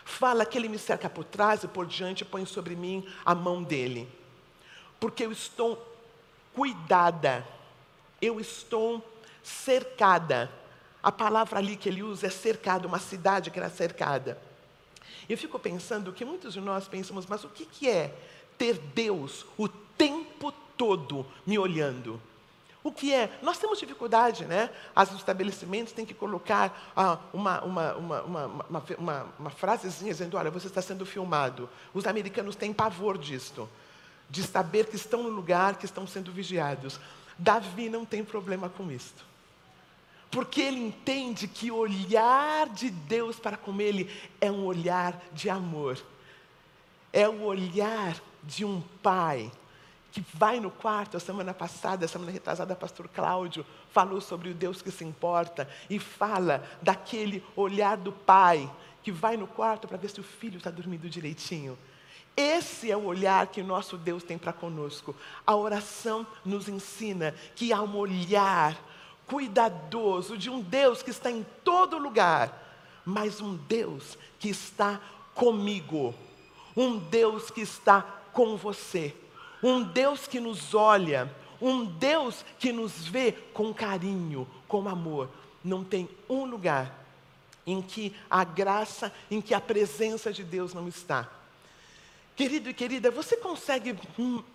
fala 0.05 0.45
que 0.45 0.57
ele 0.57 0.69
me 0.69 0.79
cerca 0.79 1.09
por 1.09 1.25
trás 1.25 1.65
e 1.65 1.67
por 1.67 1.85
diante 1.85 2.21
e 2.21 2.25
põe 2.25 2.45
sobre 2.45 2.77
mim 2.77 3.05
a 3.25 3.35
mão 3.35 3.61
dele. 3.61 4.07
Porque 5.01 5.25
eu 5.25 5.33
estou 5.33 5.85
cuidada, 6.55 7.45
eu 8.21 8.39
estou 8.39 9.05
cercada. 9.43 10.60
A 11.03 11.11
palavra 11.11 11.59
ali 11.59 11.75
que 11.75 11.89
ele 11.89 12.03
usa 12.03 12.27
é 12.27 12.29
cercada, 12.29 12.87
uma 12.87 12.99
cidade 12.99 13.49
que 13.49 13.59
era 13.59 13.69
cercada. 13.69 14.37
Eu 15.27 15.37
fico 15.37 15.57
pensando 15.57 16.11
que 16.13 16.25
muitos 16.25 16.53
de 16.53 16.61
nós 16.61 16.87
pensamos, 16.87 17.25
mas 17.25 17.43
o 17.43 17.49
que, 17.49 17.65
que 17.65 17.89
é 17.89 18.13
ter 18.57 18.77
Deus 18.77 19.45
o 19.57 19.67
tempo 19.67 20.51
todo 20.77 21.25
me 21.45 21.57
olhando? 21.57 22.21
O 22.83 22.91
que 22.91 23.13
é? 23.13 23.37
Nós 23.41 23.59
temos 23.59 23.79
dificuldade, 23.79 24.45
né? 24.45 24.69
Os 24.95 25.11
estabelecimentos 25.13 25.93
têm 25.93 26.05
que 26.05 26.15
colocar 26.15 26.91
ah, 26.95 27.19
uma, 27.31 27.61
uma, 27.63 27.93
uma, 27.93 29.33
uma 29.37 29.49
frasezinha 29.51 30.11
dizendo: 30.11 30.35
olha, 30.35 30.49
você 30.49 30.67
está 30.67 30.81
sendo 30.81 31.05
filmado. 31.05 31.69
Os 31.93 32.07
americanos 32.07 32.55
têm 32.55 32.73
pavor 32.73 33.19
disto, 33.19 33.69
de 34.29 34.41
saber 34.41 34.87
que 34.87 34.95
estão 34.95 35.21
no 35.21 35.29
lugar, 35.29 35.77
que 35.77 35.85
estão 35.85 36.07
sendo 36.07 36.31
vigiados. 36.31 36.99
Davi 37.37 37.87
não 37.87 38.03
tem 38.03 38.23
problema 38.23 38.67
com 38.67 38.91
isto. 38.91 39.30
Porque 40.31 40.61
ele 40.61 40.79
entende 40.79 41.47
que 41.47 41.69
o 41.69 41.75
olhar 41.75 42.69
de 42.69 42.89
Deus 42.89 43.37
para 43.37 43.57
com 43.57 43.79
ele 43.81 44.09
é 44.39 44.49
um 44.49 44.65
olhar 44.65 45.21
de 45.33 45.49
amor. 45.49 46.01
É 47.11 47.27
o 47.27 47.43
olhar 47.43 48.15
de 48.41 48.63
um 48.63 48.81
pai 49.03 49.51
que 50.11 50.23
vai 50.33 50.59
no 50.59 50.69
quarto, 50.69 51.15
a 51.15 51.19
semana 51.19 51.53
passada, 51.53 52.05
a 52.05 52.07
semana 52.07 52.31
retrasada, 52.31 52.73
o 52.73 52.77
pastor 52.77 53.07
Cláudio 53.07 53.65
falou 53.91 54.19
sobre 54.19 54.49
o 54.49 54.53
Deus 54.53 54.81
que 54.81 54.91
se 54.91 55.05
importa 55.05 55.69
e 55.89 55.99
fala 55.99 56.63
daquele 56.81 57.43
olhar 57.55 57.95
do 57.95 58.11
pai 58.11 58.69
que 59.01 59.11
vai 59.11 59.37
no 59.37 59.47
quarto 59.47 59.87
para 59.87 59.97
ver 59.97 60.09
se 60.09 60.19
o 60.19 60.23
filho 60.23 60.57
está 60.57 60.69
dormindo 60.69 61.09
direitinho. 61.09 61.77
Esse 62.35 62.91
é 62.91 62.95
o 62.95 63.05
olhar 63.05 63.47
que 63.47 63.61
o 63.61 63.65
nosso 63.65 63.97
Deus 63.97 64.23
tem 64.23 64.37
para 64.37 64.53
conosco. 64.53 65.15
A 65.45 65.55
oração 65.55 66.25
nos 66.45 66.69
ensina 66.69 67.33
que 67.55 67.73
há 67.73 67.81
um 67.81 67.95
olhar 67.95 68.77
cuidadoso 69.31 70.37
de 70.37 70.49
um 70.49 70.61
Deus 70.61 71.01
que 71.01 71.09
está 71.09 71.31
em 71.31 71.43
todo 71.63 71.97
lugar, 71.97 73.01
mas 73.03 73.41
um 73.41 73.55
Deus 73.55 74.15
que 74.37 74.49
está 74.49 75.01
comigo, 75.33 76.13
um 76.77 76.99
Deus 76.99 77.49
que 77.49 77.61
está 77.61 78.01
com 78.33 78.55
você 78.55 79.15
um 79.63 79.83
Deus 79.83 80.27
que 80.27 80.39
nos 80.39 80.73
olha, 80.73 81.33
um 81.61 81.85
Deus 81.85 82.43
que 82.57 82.71
nos 82.71 83.05
vê 83.05 83.33
com 83.53 83.73
carinho, 83.73 84.47
com 84.67 84.87
amor. 84.89 85.29
Não 85.63 85.83
tem 85.83 86.09
um 86.27 86.45
lugar 86.45 86.99
em 87.65 87.81
que 87.81 88.15
a 88.29 88.43
graça, 88.43 89.13
em 89.29 89.39
que 89.39 89.53
a 89.53 89.61
presença 89.61 90.33
de 90.33 90.43
Deus 90.43 90.73
não 90.73 90.87
está. 90.87 91.29
Querido 92.35 92.69
e 92.69 92.73
querida, 92.73 93.11
você 93.11 93.37
consegue 93.37 93.95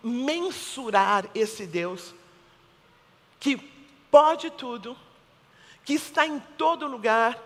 mensurar 0.02 1.28
esse 1.35 1.66
Deus 1.66 2.12
que 3.38 3.56
pode 4.17 4.49
tudo, 4.49 4.97
que 5.85 5.93
está 5.93 6.27
em 6.27 6.41
todo 6.57 6.87
lugar, 6.87 7.39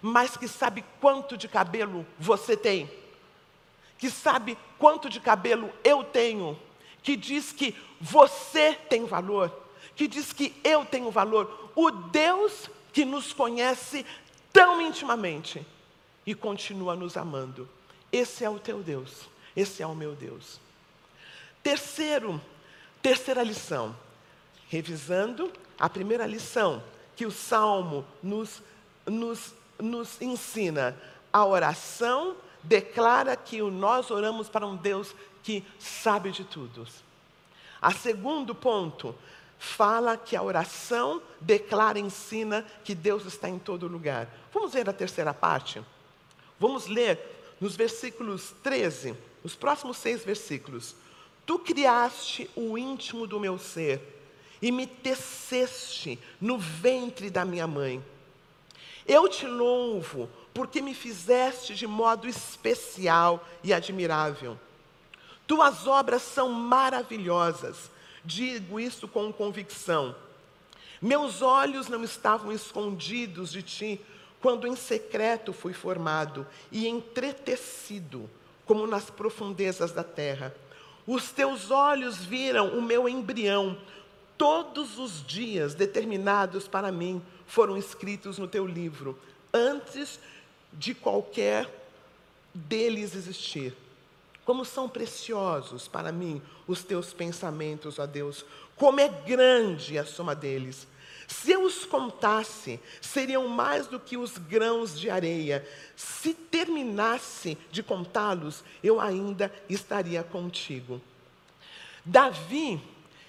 mas 0.00 0.38
que 0.38 0.48
sabe 0.48 0.82
quanto 0.98 1.36
de 1.36 1.46
cabelo 1.46 2.06
você 2.18 2.56
tem, 2.56 2.90
que 3.98 4.08
sabe 4.08 4.56
quanto 4.78 5.10
de 5.10 5.20
cabelo 5.20 5.70
eu 5.84 6.02
tenho, 6.02 6.58
que 7.02 7.14
diz 7.14 7.52
que 7.52 7.76
você 8.00 8.72
tem 8.72 9.04
valor, 9.04 9.54
que 9.94 10.08
diz 10.08 10.32
que 10.32 10.58
eu 10.64 10.86
tenho 10.86 11.10
valor. 11.10 11.70
O 11.76 11.90
Deus 11.90 12.70
que 12.90 13.04
nos 13.04 13.34
conhece 13.34 14.06
tão 14.50 14.80
intimamente 14.80 15.62
e 16.24 16.34
continua 16.34 16.96
nos 16.96 17.18
amando. 17.18 17.68
Esse 18.10 18.46
é 18.46 18.48
o 18.48 18.58
teu 18.58 18.82
Deus, 18.82 19.28
esse 19.54 19.82
é 19.82 19.86
o 19.86 19.94
meu 19.94 20.14
Deus. 20.14 20.58
Terceiro, 21.62 22.40
terceira 23.02 23.42
lição. 23.42 23.94
Revisando 24.70 25.52
a 25.78 25.88
primeira 25.88 26.26
lição 26.26 26.82
que 27.16 27.26
o 27.26 27.30
Salmo 27.30 28.04
nos, 28.22 28.62
nos, 29.06 29.54
nos 29.78 30.20
ensina, 30.20 30.96
a 31.32 31.44
oração 31.44 32.36
declara 32.62 33.36
que 33.36 33.60
nós 33.62 34.10
oramos 34.10 34.48
para 34.48 34.66
um 34.66 34.76
Deus 34.76 35.14
que 35.42 35.64
sabe 35.78 36.30
de 36.30 36.44
tudo. 36.44 36.86
A 37.80 37.92
segundo 37.92 38.54
ponto, 38.54 39.14
fala 39.58 40.16
que 40.16 40.36
a 40.36 40.42
oração 40.42 41.22
declara, 41.40 41.98
ensina 41.98 42.64
que 42.82 42.94
Deus 42.94 43.24
está 43.26 43.48
em 43.48 43.58
todo 43.58 43.88
lugar. 43.88 44.28
Vamos 44.52 44.72
ler 44.72 44.88
a 44.88 44.92
terceira 44.92 45.34
parte? 45.34 45.82
Vamos 46.58 46.86
ler 46.86 47.18
nos 47.60 47.76
versículos 47.76 48.54
13, 48.62 49.14
os 49.42 49.54
próximos 49.54 49.96
seis 49.96 50.24
versículos. 50.24 50.94
Tu 51.44 51.58
criaste 51.58 52.50
o 52.56 52.78
íntimo 52.78 53.26
do 53.26 53.38
meu 53.38 53.58
ser 53.58 54.13
e 54.64 54.72
me 54.72 54.86
teceste 54.86 56.18
no 56.40 56.56
ventre 56.56 57.28
da 57.28 57.44
minha 57.44 57.66
mãe. 57.66 58.02
Eu 59.06 59.28
te 59.28 59.46
louvo 59.46 60.26
porque 60.54 60.80
me 60.80 60.94
fizeste 60.94 61.74
de 61.74 61.86
modo 61.86 62.26
especial 62.26 63.46
e 63.62 63.74
admirável. 63.74 64.58
Tuas 65.46 65.86
obras 65.86 66.22
são 66.22 66.48
maravilhosas. 66.48 67.90
Digo 68.24 68.80
isso 68.80 69.06
com 69.06 69.30
convicção. 69.30 70.16
Meus 70.98 71.42
olhos 71.42 71.88
não 71.88 72.02
estavam 72.02 72.50
escondidos 72.50 73.52
de 73.52 73.62
ti 73.62 74.00
quando 74.40 74.66
em 74.66 74.76
secreto 74.76 75.52
fui 75.52 75.74
formado 75.74 76.46
e 76.72 76.88
entretecido, 76.88 78.30
como 78.64 78.86
nas 78.86 79.10
profundezas 79.10 79.92
da 79.92 80.02
terra. 80.02 80.54
Os 81.06 81.30
teus 81.30 81.70
olhos 81.70 82.24
viram 82.24 82.78
o 82.78 82.80
meu 82.80 83.06
embrião. 83.06 83.76
Todos 84.36 84.98
os 84.98 85.24
dias 85.24 85.74
determinados 85.74 86.66
para 86.66 86.90
mim 86.90 87.22
foram 87.46 87.76
escritos 87.76 88.38
no 88.38 88.48
teu 88.48 88.66
livro, 88.66 89.18
antes 89.52 90.18
de 90.72 90.94
qualquer 90.94 91.70
deles 92.52 93.14
existir. 93.14 93.76
Como 94.44 94.64
são 94.64 94.88
preciosos 94.88 95.88
para 95.88 96.12
mim 96.12 96.42
os 96.66 96.82
teus 96.82 97.12
pensamentos, 97.12 97.98
ó 97.98 98.06
Deus. 98.06 98.44
Como 98.76 99.00
é 99.00 99.08
grande 99.08 99.98
a 99.98 100.04
soma 100.04 100.34
deles. 100.34 100.86
Se 101.26 101.52
eu 101.52 101.62
os 101.62 101.86
contasse, 101.86 102.78
seriam 103.00 103.48
mais 103.48 103.86
do 103.86 103.98
que 103.98 104.16
os 104.16 104.36
grãos 104.36 104.98
de 104.98 105.08
areia. 105.08 105.66
Se 105.96 106.34
terminasse 106.34 107.56
de 107.70 107.82
contá-los, 107.82 108.62
eu 108.82 109.00
ainda 109.00 109.50
estaria 109.68 110.22
contigo. 110.22 111.00
Davi, 112.04 112.80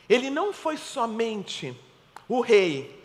ele 0.09 0.29
não 0.29 0.53
foi 0.53 0.77
somente 0.77 1.75
o 2.27 2.41
rei, 2.41 3.03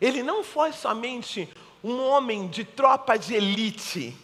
ele 0.00 0.22
não 0.22 0.44
foi 0.44 0.72
somente 0.72 1.48
um 1.82 2.00
homem 2.00 2.48
de 2.48 2.64
tropa 2.64 3.16
de 3.16 3.34
elite, 3.34 4.16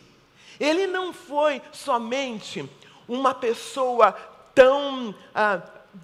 ele 0.58 0.86
não 0.86 1.12
foi 1.12 1.60
somente 1.72 2.68
uma 3.08 3.34
pessoa 3.34 4.12
tão, 4.54 5.14
ah, 5.34 5.60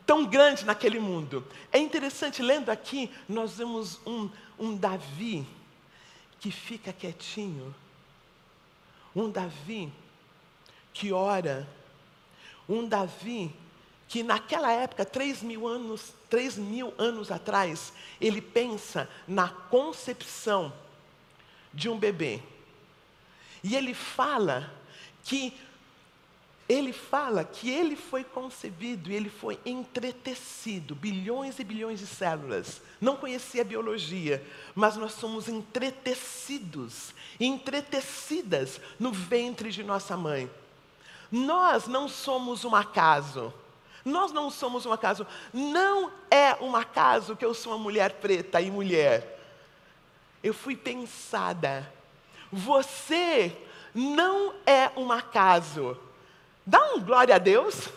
tão 0.06 0.24
grande 0.24 0.64
naquele 0.64 0.98
mundo. 0.98 1.44
É 1.72 1.78
interessante, 1.78 2.42
lendo 2.42 2.70
aqui, 2.70 3.10
nós 3.28 3.58
vemos 3.58 4.00
um, 4.06 4.28
um 4.58 4.76
Davi 4.76 5.46
que 6.40 6.50
fica 6.50 6.92
quietinho, 6.92 7.74
um 9.14 9.30
Davi 9.30 9.92
que 10.92 11.12
ora, 11.12 11.68
um 12.68 12.86
Davi 12.86 13.54
que 14.08 14.22
naquela 14.22 14.72
época, 14.72 15.04
três 15.04 15.42
mil 15.42 15.68
anos, 15.68 16.14
três 16.30 16.56
mil 16.56 16.94
anos 16.96 17.30
atrás, 17.30 17.92
ele 18.20 18.40
pensa 18.40 19.08
na 19.26 19.48
concepção 19.48 20.72
de 21.72 21.88
um 21.88 21.98
bebê. 21.98 22.42
E 23.62 23.76
ele 23.76 23.92
fala 23.92 24.72
que 25.22 25.52
ele 26.68 26.92
fala 26.92 27.44
que 27.44 27.70
ele 27.70 27.96
foi 27.96 28.22
concebido 28.22 29.10
e 29.10 29.14
ele 29.14 29.30
foi 29.30 29.58
entretecido, 29.64 30.94
bilhões 30.94 31.58
e 31.58 31.64
bilhões 31.64 31.98
de 31.98 32.06
células. 32.06 32.82
Não 33.00 33.16
conhecia 33.16 33.62
a 33.62 33.64
biologia, 33.64 34.46
mas 34.74 34.94
nós 34.96 35.12
somos 35.12 35.48
entretecidos, 35.48 37.14
entretecidas 37.40 38.78
no 39.00 39.10
ventre 39.10 39.70
de 39.70 39.82
nossa 39.82 40.14
mãe. 40.14 40.50
Nós 41.32 41.86
não 41.86 42.06
somos 42.06 42.66
um 42.66 42.74
acaso. 42.74 43.52
Nós 44.04 44.32
não 44.32 44.50
somos 44.50 44.86
um 44.86 44.92
acaso. 44.92 45.26
Não 45.52 46.12
é 46.30 46.54
um 46.60 46.74
acaso 46.76 47.36
que 47.36 47.44
eu 47.44 47.54
sou 47.54 47.72
uma 47.72 47.78
mulher 47.78 48.14
preta 48.14 48.60
e 48.60 48.70
mulher. 48.70 49.38
Eu 50.42 50.54
fui 50.54 50.76
pensada. 50.76 51.92
Você 52.52 53.56
não 53.94 54.54
é 54.66 54.90
um 54.96 55.10
acaso. 55.10 55.96
Dá 56.64 56.94
um 56.94 57.00
glória 57.00 57.34
a 57.34 57.38
Deus. 57.38 57.88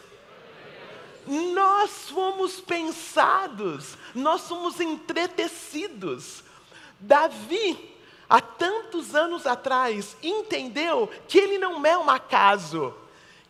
Nós 1.27 2.09
fomos 2.09 2.59
pensados, 2.59 3.95
nós 4.15 4.41
somos 4.41 4.79
entretecidos. 4.79 6.43
Davi, 6.99 7.95
há 8.27 8.41
tantos 8.41 9.13
anos 9.15 9.45
atrás, 9.45 10.17
entendeu 10.21 11.09
que 11.27 11.37
ele 11.37 11.57
não 11.57 11.85
é 11.85 11.97
um 11.97 12.09
acaso. 12.09 12.93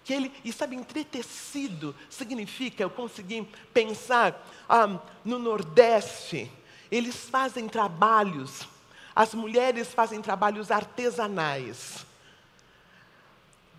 Que 0.04 0.14
ele, 0.14 0.34
e 0.44 0.52
sabe, 0.52 0.76
entretecido 0.76 1.96
significa, 2.10 2.84
eu 2.84 2.90
consegui 2.90 3.48
pensar 3.74 4.48
ah, 4.68 5.00
no 5.24 5.38
Nordeste, 5.38 6.52
eles 6.92 7.30
fazem 7.30 7.68
trabalhos, 7.70 8.68
as 9.16 9.34
mulheres 9.34 9.94
fazem 9.94 10.22
trabalhos 10.22 10.72
artesanais. 10.72 12.06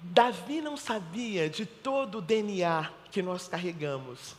Davi 0.02 0.61
não 0.61 0.76
sabia 0.76 1.48
de 1.48 1.64
todo 1.64 2.18
o 2.18 2.22
DNA 2.22 2.90
que 3.11 3.22
nós 3.22 3.46
carregamos. 3.46 4.35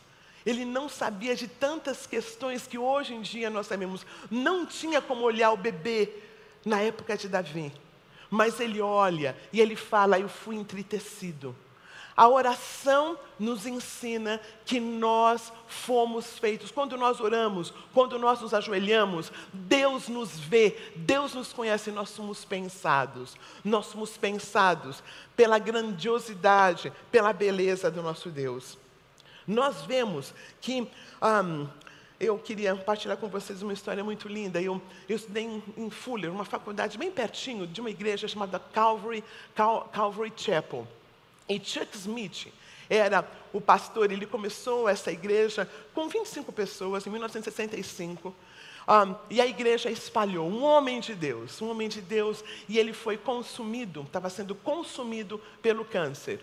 Ele 0.45 0.65
não 0.65 0.89
sabia 0.89 1.35
de 1.35 1.47
tantas 1.47 2.05
questões 2.05 2.67
que 2.67 2.77
hoje 2.77 3.13
em 3.13 3.21
dia 3.21 3.49
nós 3.49 3.67
sabemos. 3.67 4.05
Não 4.29 4.65
tinha 4.65 5.01
como 5.01 5.23
olhar 5.23 5.51
o 5.51 5.57
bebê 5.57 6.09
na 6.65 6.81
época 6.81 7.15
de 7.15 7.29
Davi. 7.29 7.71
Mas 8.29 8.59
ele 8.59 8.81
olha 8.81 9.37
e 9.53 9.61
ele 9.61 9.75
fala: 9.75 10.19
Eu 10.19 10.27
fui 10.27 10.55
entristecido. 10.55 11.55
A 12.15 12.28
oração 12.28 13.17
nos 13.39 13.65
ensina 13.65 14.39
que 14.65 14.80
nós 14.80 15.52
fomos 15.67 16.38
feitos. 16.38 16.69
Quando 16.69 16.95
nós 16.95 17.19
oramos, 17.19 17.73
quando 17.93 18.19
nós 18.19 18.39
nos 18.41 18.54
ajoelhamos, 18.54 19.32
Deus 19.52 20.08
nos 20.08 20.39
vê, 20.39 20.78
Deus 20.95 21.34
nos 21.34 21.52
conhece, 21.52 21.91
nós 21.91 22.10
somos 22.10 22.45
pensados. 22.45 23.36
Nós 23.63 23.88
somos 23.88 24.15
pensados 24.15 25.04
pela 25.36 25.58
grandiosidade, 25.58 26.93
pela 27.12 27.34
beleza 27.34 27.89
do 27.89 28.04
nosso 28.04 28.30
Deus. 28.30 28.78
Nós 29.47 29.82
vemos 29.82 30.34
que. 30.62 30.88
Um, 31.21 31.67
eu 32.19 32.38
queria 32.38 32.73
compartilhar 32.73 33.17
com 33.17 33.28
vocês 33.28 33.62
uma 33.62 33.73
história 33.73 34.02
muito 34.02 34.30
linda. 34.30 34.62
Eu, 34.62 34.82
eu 35.10 35.15
estudei 35.17 35.43
em, 35.43 35.63
em 35.76 35.89
Fuller, 35.89 36.32
uma 36.32 36.45
faculdade 36.45 36.97
bem 36.97 37.12
pertinho 37.12 37.67
de 37.67 37.82
uma 37.82 37.89
igreja 37.89 38.30
chamada 38.30 38.60
Calvary, 38.60 39.21
Cal, 39.54 39.89
Calvary 39.91 40.32
Chapel. 40.34 40.88
E 41.47 41.60
Chuck 41.60 41.95
Smith 41.95 42.47
era 42.89 43.27
o 43.51 43.62
pastor, 43.62 44.12
ele 44.12 44.25
começou 44.25 44.88
essa 44.88 45.12
igreja 45.12 45.69
com 45.93 46.08
25 46.08 46.51
pessoas 46.51 47.06
em 47.06 47.10
1965. 47.10 48.36
Um, 48.86 49.15
e 49.29 49.39
a 49.39 49.47
igreja 49.47 49.89
espalhou 49.89 50.49
um 50.49 50.63
homem 50.63 50.99
de 50.99 51.15
Deus, 51.15 51.62
um 51.62 51.69
homem 51.69 51.88
de 51.88 52.01
Deus, 52.01 52.43
e 52.67 52.77
ele 52.77 52.91
foi 52.91 53.15
consumido, 53.15 54.01
estava 54.01 54.29
sendo 54.29 54.53
consumido 54.53 55.39
pelo 55.62 55.86
câncer. 55.86 56.41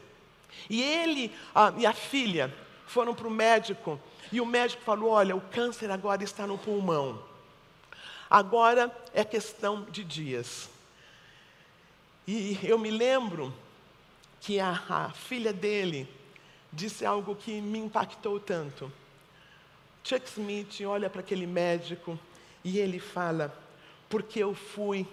E 0.69 0.83
ele 0.83 1.31
e 1.77 1.87
a 1.87 1.93
filha 1.93 2.53
foram 2.87 3.15
para 3.15 3.29
o 3.29 3.31
médico, 3.31 4.01
e 4.33 4.41
o 4.41 4.47
médico 4.47 4.83
falou: 4.83 5.11
Olha, 5.11 5.37
o 5.37 5.41
câncer 5.41 5.91
agora 5.91 6.25
está 6.25 6.47
no 6.47 6.57
pulmão. 6.57 7.23
Agora 8.29 8.95
é 9.13 9.25
questão 9.25 9.85
de 9.91 10.05
dias. 10.05 10.71
E 12.27 12.59
eu 12.63 12.79
me 12.79 12.91
lembro 12.91 13.53
que 14.41 14.59
a, 14.59 14.83
a 14.89 15.11
filha 15.11 15.53
dele 15.53 16.09
disse 16.73 17.05
algo 17.05 17.35
que 17.37 17.61
me 17.61 17.79
impactou 17.79 18.41
tanto. 18.41 18.91
Chuck 20.03 20.27
Smith 20.29 20.81
olha 20.87 21.11
para 21.11 21.21
aquele 21.21 21.47
médico 21.47 22.19
e 22.65 22.79
ele 22.79 22.99
fala: 22.99 23.55
porque 24.09 24.41
eu 24.41 24.55
fui, 24.55 25.07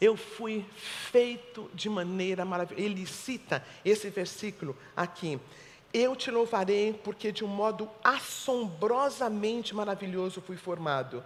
eu 0.00 0.16
fui 0.16 0.64
feito 1.10 1.70
de 1.74 1.88
maneira 1.88 2.44
maravilhosa. 2.44 2.84
Ele 2.84 3.06
cita 3.06 3.64
esse 3.84 4.08
versículo 4.10 4.76
aqui. 4.96 5.38
Eu 5.92 6.16
te 6.16 6.30
louvarei 6.30 6.92
porque 6.92 7.30
de 7.30 7.44
um 7.44 7.48
modo 7.48 7.88
assombrosamente 8.02 9.74
maravilhoso 9.74 10.40
fui 10.40 10.56
formado. 10.56 11.22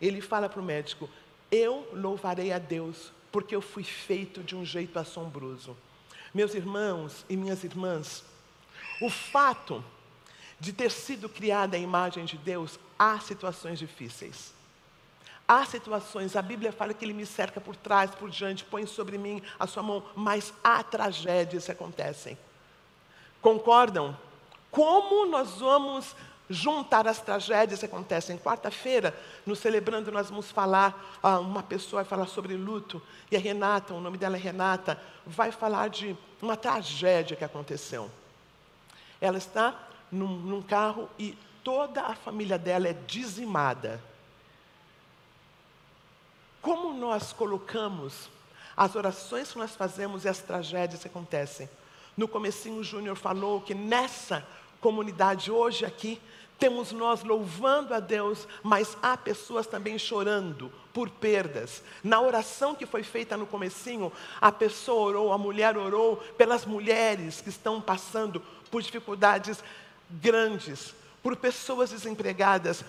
Ele 0.00 0.20
fala 0.20 0.48
para 0.48 0.60
o 0.60 0.64
médico: 0.64 1.08
Eu 1.50 1.88
louvarei 1.92 2.52
a 2.52 2.58
Deus 2.58 3.12
porque 3.30 3.54
eu 3.54 3.62
fui 3.62 3.84
feito 3.84 4.42
de 4.42 4.56
um 4.56 4.64
jeito 4.64 4.98
assombroso. 4.98 5.76
Meus 6.32 6.54
irmãos 6.54 7.24
e 7.28 7.36
minhas 7.36 7.64
irmãs, 7.64 8.24
o 9.00 9.10
fato 9.10 9.84
de 10.58 10.72
ter 10.72 10.90
sido 10.90 11.28
criada 11.28 11.76
a 11.76 11.80
imagem 11.80 12.24
de 12.24 12.36
Deus, 12.36 12.78
há 12.98 13.18
situações 13.18 13.78
difíceis. 13.78 14.52
Há 15.48 15.64
situações, 15.64 16.36
a 16.36 16.42
Bíblia 16.42 16.70
fala 16.70 16.94
que 16.94 17.04
Ele 17.04 17.12
me 17.12 17.26
cerca 17.26 17.60
por 17.60 17.74
trás, 17.74 18.10
por 18.12 18.30
diante, 18.30 18.62
põe 18.62 18.86
sobre 18.86 19.18
mim 19.18 19.42
a 19.58 19.66
sua 19.66 19.82
mão, 19.82 20.04
mas 20.14 20.52
há 20.62 20.82
tragédias 20.82 21.64
que 21.64 21.72
acontecem. 21.72 22.38
Concordam? 23.42 24.16
Como 24.70 25.26
nós 25.26 25.58
vamos 25.58 26.14
juntar 26.50 27.06
as 27.06 27.20
tragédias 27.20 27.78
que 27.78 27.86
acontecem. 27.86 28.36
Quarta-feira, 28.36 29.16
no 29.46 29.54
Celebrando, 29.54 30.10
nós 30.10 30.28
vamos 30.28 30.50
falar, 30.50 31.18
ah, 31.22 31.38
uma 31.38 31.62
pessoa 31.62 32.02
vai 32.02 32.10
falar 32.10 32.26
sobre 32.26 32.56
luto, 32.56 33.00
e 33.30 33.36
a 33.36 33.38
Renata, 33.38 33.94
o 33.94 34.00
nome 34.00 34.18
dela 34.18 34.36
é 34.36 34.40
Renata, 34.40 35.00
vai 35.24 35.52
falar 35.52 35.88
de 35.88 36.16
uma 36.42 36.56
tragédia 36.56 37.36
que 37.36 37.44
aconteceu. 37.44 38.10
Ela 39.20 39.38
está 39.38 39.78
num, 40.10 40.26
num 40.26 40.60
carro 40.60 41.08
e 41.16 41.38
toda 41.62 42.02
a 42.02 42.16
família 42.16 42.58
dela 42.58 42.88
é 42.88 42.92
dizimada. 42.92 44.02
Como 46.60 46.92
nós 46.92 47.32
colocamos 47.32 48.28
as 48.76 48.96
orações 48.96 49.52
que 49.52 49.58
nós 49.58 49.76
fazemos 49.76 50.24
e 50.24 50.28
as 50.28 50.40
tragédias 50.40 51.02
que 51.02 51.08
acontecem? 51.08 51.70
No 52.16 52.26
comecinho 52.26 52.80
o 52.80 52.84
Júnior 52.84 53.16
falou 53.16 53.60
que 53.60 53.74
nessa 53.74 54.44
comunidade 54.80 55.50
hoje 55.50 55.84
aqui 55.84 56.20
temos 56.60 56.92
nós 56.92 57.24
louvando 57.24 57.94
a 57.94 57.98
Deus, 57.98 58.46
mas 58.62 58.96
há 59.02 59.16
pessoas 59.16 59.66
também 59.66 59.98
chorando 59.98 60.70
por 60.92 61.08
perdas. 61.08 61.82
Na 62.04 62.20
oração 62.20 62.74
que 62.74 62.84
foi 62.84 63.02
feita 63.02 63.36
no 63.36 63.46
comecinho, 63.46 64.12
a 64.38 64.52
pessoa 64.52 65.00
orou, 65.00 65.32
a 65.32 65.38
mulher 65.38 65.78
orou 65.78 66.18
pelas 66.36 66.66
mulheres 66.66 67.40
que 67.40 67.48
estão 67.48 67.80
passando 67.80 68.42
por 68.70 68.82
dificuldades 68.82 69.64
grandes, 70.10 70.94
por 71.22 71.34
pessoas 71.34 71.90
desempregadas. 71.90 72.84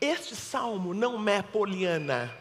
Este 0.00 0.36
salmo 0.36 0.94
não 0.94 1.28
é 1.28 1.42
poliana. 1.42 2.32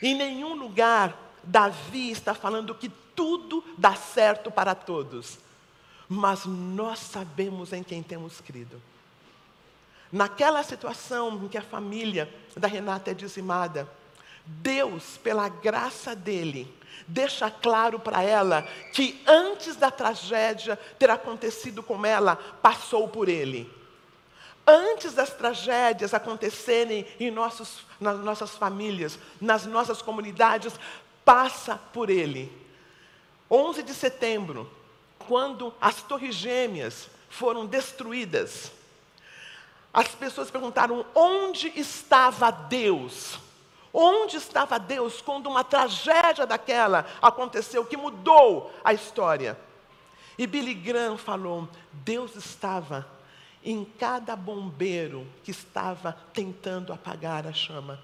Em 0.00 0.14
nenhum 0.14 0.54
lugar 0.54 1.18
Davi 1.42 2.12
está 2.12 2.34
falando 2.34 2.74
que 2.74 2.88
tudo 2.88 3.64
dá 3.76 3.96
certo 3.96 4.50
para 4.50 4.76
todos. 4.76 5.38
Mas 6.08 6.44
nós 6.44 7.00
sabemos 7.00 7.72
em 7.72 7.82
quem 7.82 8.02
temos 8.02 8.40
crido. 8.40 8.80
Naquela 10.14 10.62
situação 10.62 11.42
em 11.42 11.48
que 11.48 11.58
a 11.58 11.62
família 11.62 12.32
da 12.56 12.68
Renata 12.68 13.10
é 13.10 13.14
dizimada, 13.14 13.90
Deus, 14.46 15.16
pela 15.16 15.48
graça 15.48 16.14
dele, 16.14 16.72
deixa 17.08 17.50
claro 17.50 17.98
para 17.98 18.22
ela 18.22 18.62
que 18.92 19.20
antes 19.26 19.74
da 19.74 19.90
tragédia 19.90 20.78
ter 21.00 21.10
acontecido 21.10 21.82
com 21.82 22.06
ela, 22.06 22.36
passou 22.36 23.08
por 23.08 23.28
ele. 23.28 23.68
Antes 24.64 25.14
das 25.14 25.30
tragédias 25.30 26.14
acontecerem 26.14 27.04
em 27.18 27.32
nossos, 27.32 27.84
nas 27.98 28.20
nossas 28.20 28.50
famílias, 28.50 29.18
nas 29.40 29.66
nossas 29.66 30.00
comunidades, 30.00 30.74
passa 31.24 31.74
por 31.92 32.08
ele. 32.08 32.52
11 33.50 33.82
de 33.82 33.92
setembro, 33.92 34.70
quando 35.18 35.74
as 35.80 36.02
Torres 36.02 36.36
Gêmeas 36.36 37.08
foram 37.28 37.66
destruídas, 37.66 38.70
as 39.94 40.08
pessoas 40.08 40.50
perguntaram: 40.50 41.06
onde 41.14 41.68
estava 41.78 42.50
Deus? 42.50 43.38
Onde 43.92 44.36
estava 44.36 44.76
Deus 44.76 45.20
quando 45.20 45.46
uma 45.46 45.62
tragédia 45.62 46.44
daquela 46.44 47.06
aconteceu 47.22 47.86
que 47.86 47.96
mudou 47.96 48.72
a 48.82 48.92
história? 48.92 49.56
E 50.36 50.48
Billy 50.48 50.74
Graham 50.74 51.16
falou: 51.16 51.68
Deus 51.92 52.34
estava 52.34 53.06
em 53.62 53.84
cada 53.84 54.34
bombeiro 54.34 55.24
que 55.44 55.52
estava 55.52 56.18
tentando 56.32 56.92
apagar 56.92 57.46
a 57.46 57.52
chama. 57.52 58.02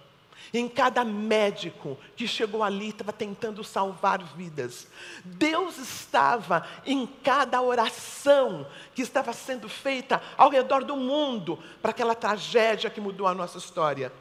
Em 0.53 0.68
cada 0.68 1.05
médico 1.05 1.96
que 2.16 2.26
chegou 2.26 2.62
ali 2.62 2.88
estava 2.88 3.12
tentando 3.12 3.62
salvar 3.62 4.22
vidas. 4.22 4.88
Deus 5.24 5.79
estava 5.79 6.66
em 6.85 7.07
cada 7.07 7.62
oração 7.62 8.66
que 8.94 9.03
estava 9.03 9.33
sendo 9.33 9.68
feita 9.68 10.20
ao 10.37 10.50
redor 10.50 10.85
do 10.85 10.96
mundo 10.96 11.59
para 11.81 11.92
aquela 11.92 12.14
tragédia 12.14 12.90
que 12.90 13.00
mudou 13.00 13.26
a 13.26 13.35
nossa 13.35 13.59
história. 13.59 14.12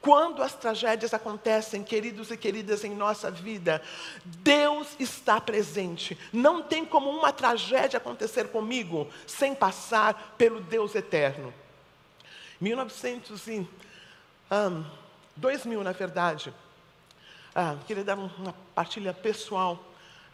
Quando 0.00 0.42
as 0.42 0.54
tragédias 0.54 1.12
acontecem, 1.12 1.84
queridos 1.84 2.30
e 2.30 2.36
queridas, 2.36 2.84
em 2.84 2.94
nossa 2.94 3.30
vida, 3.30 3.82
Deus 4.24 4.88
está 4.98 5.38
presente. 5.40 6.16
Não 6.32 6.62
tem 6.62 6.86
como 6.86 7.10
uma 7.10 7.32
tragédia 7.32 7.98
acontecer 7.98 8.48
comigo 8.48 9.08
sem 9.26 9.54
passar 9.54 10.34
pelo 10.38 10.60
Deus 10.60 10.94
eterno. 10.94 11.52
1900 12.60 13.46
e, 13.48 13.68
um, 14.50 14.84
2000, 15.36 15.82
na 15.82 15.92
verdade. 15.92 16.52
Ah, 17.54 17.76
queria 17.86 18.04
dar 18.04 18.16
uma 18.16 18.54
partilha 18.74 19.12
pessoal. 19.12 19.82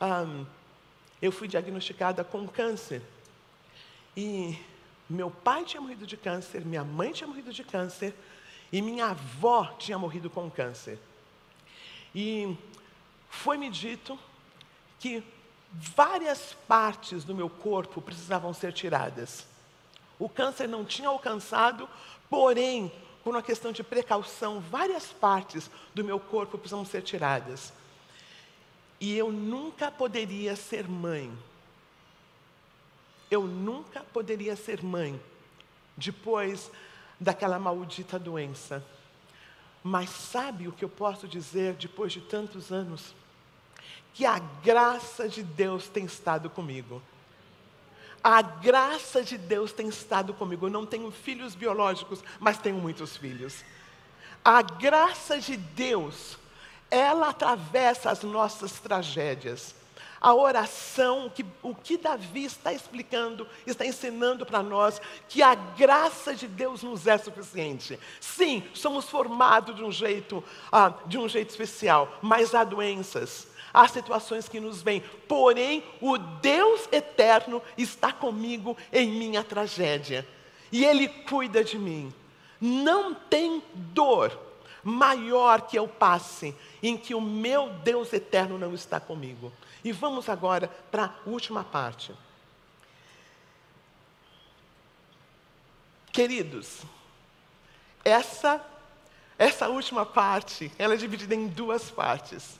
Ah, 0.00 0.24
eu 1.20 1.32
fui 1.32 1.48
diagnosticada 1.48 2.22
com 2.22 2.46
câncer. 2.46 3.02
E 4.16 4.58
meu 5.08 5.30
pai 5.30 5.64
tinha 5.64 5.80
morrido 5.80 6.06
de 6.06 6.16
câncer, 6.16 6.64
minha 6.64 6.84
mãe 6.84 7.12
tinha 7.12 7.26
morrido 7.26 7.52
de 7.52 7.62
câncer 7.62 8.14
e 8.72 8.82
minha 8.82 9.06
avó 9.06 9.64
tinha 9.78 9.98
morrido 9.98 10.28
com 10.28 10.50
câncer. 10.50 10.98
E 12.14 12.56
foi-me 13.28 13.70
dito 13.70 14.18
que 14.98 15.22
várias 15.72 16.54
partes 16.66 17.24
do 17.24 17.34
meu 17.34 17.48
corpo 17.48 18.00
precisavam 18.00 18.52
ser 18.52 18.72
tiradas. 18.72 19.46
O 20.18 20.28
câncer 20.28 20.66
não 20.66 20.84
tinha 20.84 21.08
alcançado, 21.08 21.88
porém 22.28 22.90
por 23.26 23.34
uma 23.34 23.42
questão 23.42 23.72
de 23.72 23.82
precaução, 23.82 24.60
várias 24.60 25.06
partes 25.06 25.68
do 25.92 26.04
meu 26.04 26.20
corpo 26.20 26.56
precisam 26.56 26.84
ser 26.84 27.02
tiradas. 27.02 27.72
E 29.00 29.18
eu 29.18 29.32
nunca 29.32 29.90
poderia 29.90 30.54
ser 30.54 30.86
mãe. 30.86 31.36
Eu 33.28 33.42
nunca 33.42 34.04
poderia 34.12 34.54
ser 34.54 34.80
mãe, 34.80 35.20
depois 35.96 36.70
daquela 37.18 37.58
maldita 37.58 38.16
doença. 38.16 38.80
Mas 39.82 40.08
sabe 40.08 40.68
o 40.68 40.72
que 40.72 40.84
eu 40.84 40.88
posso 40.88 41.26
dizer 41.26 41.74
depois 41.74 42.12
de 42.12 42.20
tantos 42.20 42.70
anos? 42.70 43.12
Que 44.14 44.24
a 44.24 44.38
graça 44.38 45.28
de 45.28 45.42
Deus 45.42 45.88
tem 45.88 46.04
estado 46.04 46.48
comigo. 46.48 47.02
A 48.28 48.42
graça 48.42 49.22
de 49.22 49.38
Deus 49.38 49.72
tem 49.72 49.86
estado 49.86 50.34
comigo. 50.34 50.66
Eu 50.66 50.70
não 50.70 50.84
tenho 50.84 51.12
filhos 51.12 51.54
biológicos, 51.54 52.24
mas 52.40 52.58
tenho 52.58 52.74
muitos 52.74 53.16
filhos. 53.16 53.64
A 54.44 54.62
graça 54.62 55.38
de 55.38 55.56
Deus, 55.56 56.36
ela 56.90 57.28
atravessa 57.28 58.10
as 58.10 58.24
nossas 58.24 58.80
tragédias. 58.80 59.76
A 60.20 60.34
oração, 60.34 61.30
que, 61.32 61.46
o 61.62 61.72
que 61.72 61.96
Davi 61.96 62.46
está 62.46 62.72
explicando, 62.72 63.46
está 63.64 63.86
ensinando 63.86 64.44
para 64.44 64.60
nós 64.60 65.00
que 65.28 65.40
a 65.40 65.54
graça 65.54 66.34
de 66.34 66.48
Deus 66.48 66.82
nos 66.82 67.06
é 67.06 67.16
suficiente. 67.16 67.96
Sim, 68.20 68.64
somos 68.74 69.08
formados 69.08 69.76
de 69.76 69.84
um 69.84 69.92
jeito, 69.92 70.42
ah, 70.72 70.92
de 71.06 71.16
um 71.16 71.28
jeito 71.28 71.50
especial, 71.50 72.18
mas 72.20 72.56
há 72.56 72.64
doenças, 72.64 73.46
há 73.76 73.86
situações 73.86 74.48
que 74.48 74.58
nos 74.58 74.80
vêm. 74.80 75.02
Porém, 75.28 75.84
o 76.00 76.16
Deus 76.16 76.88
eterno 76.90 77.62
está 77.76 78.10
comigo 78.10 78.74
em 78.90 79.10
minha 79.10 79.44
tragédia. 79.44 80.26
E 80.72 80.82
Ele 80.82 81.06
cuida 81.06 81.62
de 81.62 81.78
mim. 81.78 82.12
Não 82.58 83.14
tem 83.14 83.62
dor 83.74 84.36
maior 84.82 85.60
que 85.62 85.78
eu 85.78 85.86
passe 85.86 86.56
em 86.82 86.96
que 86.96 87.14
o 87.14 87.20
meu 87.20 87.68
Deus 87.68 88.10
eterno 88.14 88.56
não 88.58 88.72
está 88.72 88.98
comigo. 88.98 89.52
E 89.84 89.92
vamos 89.92 90.30
agora 90.30 90.68
para 90.90 91.04
a 91.04 91.28
última 91.28 91.62
parte. 91.62 92.14
Queridos, 96.10 96.80
essa 98.02 98.64
essa 99.38 99.68
última 99.68 100.06
parte, 100.06 100.72
ela 100.78 100.94
é 100.94 100.96
dividida 100.96 101.34
em 101.34 101.46
duas 101.46 101.90
partes. 101.90 102.58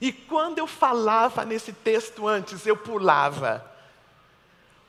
E 0.00 0.12
quando 0.12 0.58
eu 0.58 0.66
falava 0.66 1.44
nesse 1.44 1.72
texto 1.72 2.26
antes, 2.26 2.66
eu 2.66 2.76
pulava. 2.76 3.64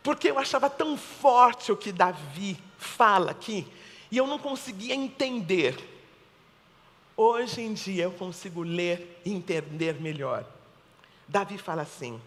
Porque 0.03 0.29
eu 0.29 0.39
achava 0.39 0.69
tão 0.69 0.97
forte 0.97 1.71
o 1.71 1.77
que 1.77 1.91
Davi 1.91 2.57
fala 2.77 3.31
aqui, 3.31 3.67
e 4.11 4.17
eu 4.17 4.25
não 4.25 4.39
conseguia 4.39 4.95
entender. 4.95 5.77
Hoje 7.17 7.61
em 7.61 7.73
dia 7.73 8.05
eu 8.05 8.11
consigo 8.11 8.63
ler 8.63 9.21
e 9.25 9.31
entender 9.31 9.99
melhor. 9.99 10.45
Davi 11.27 11.57
fala 11.57 11.81
assim: 11.81 12.19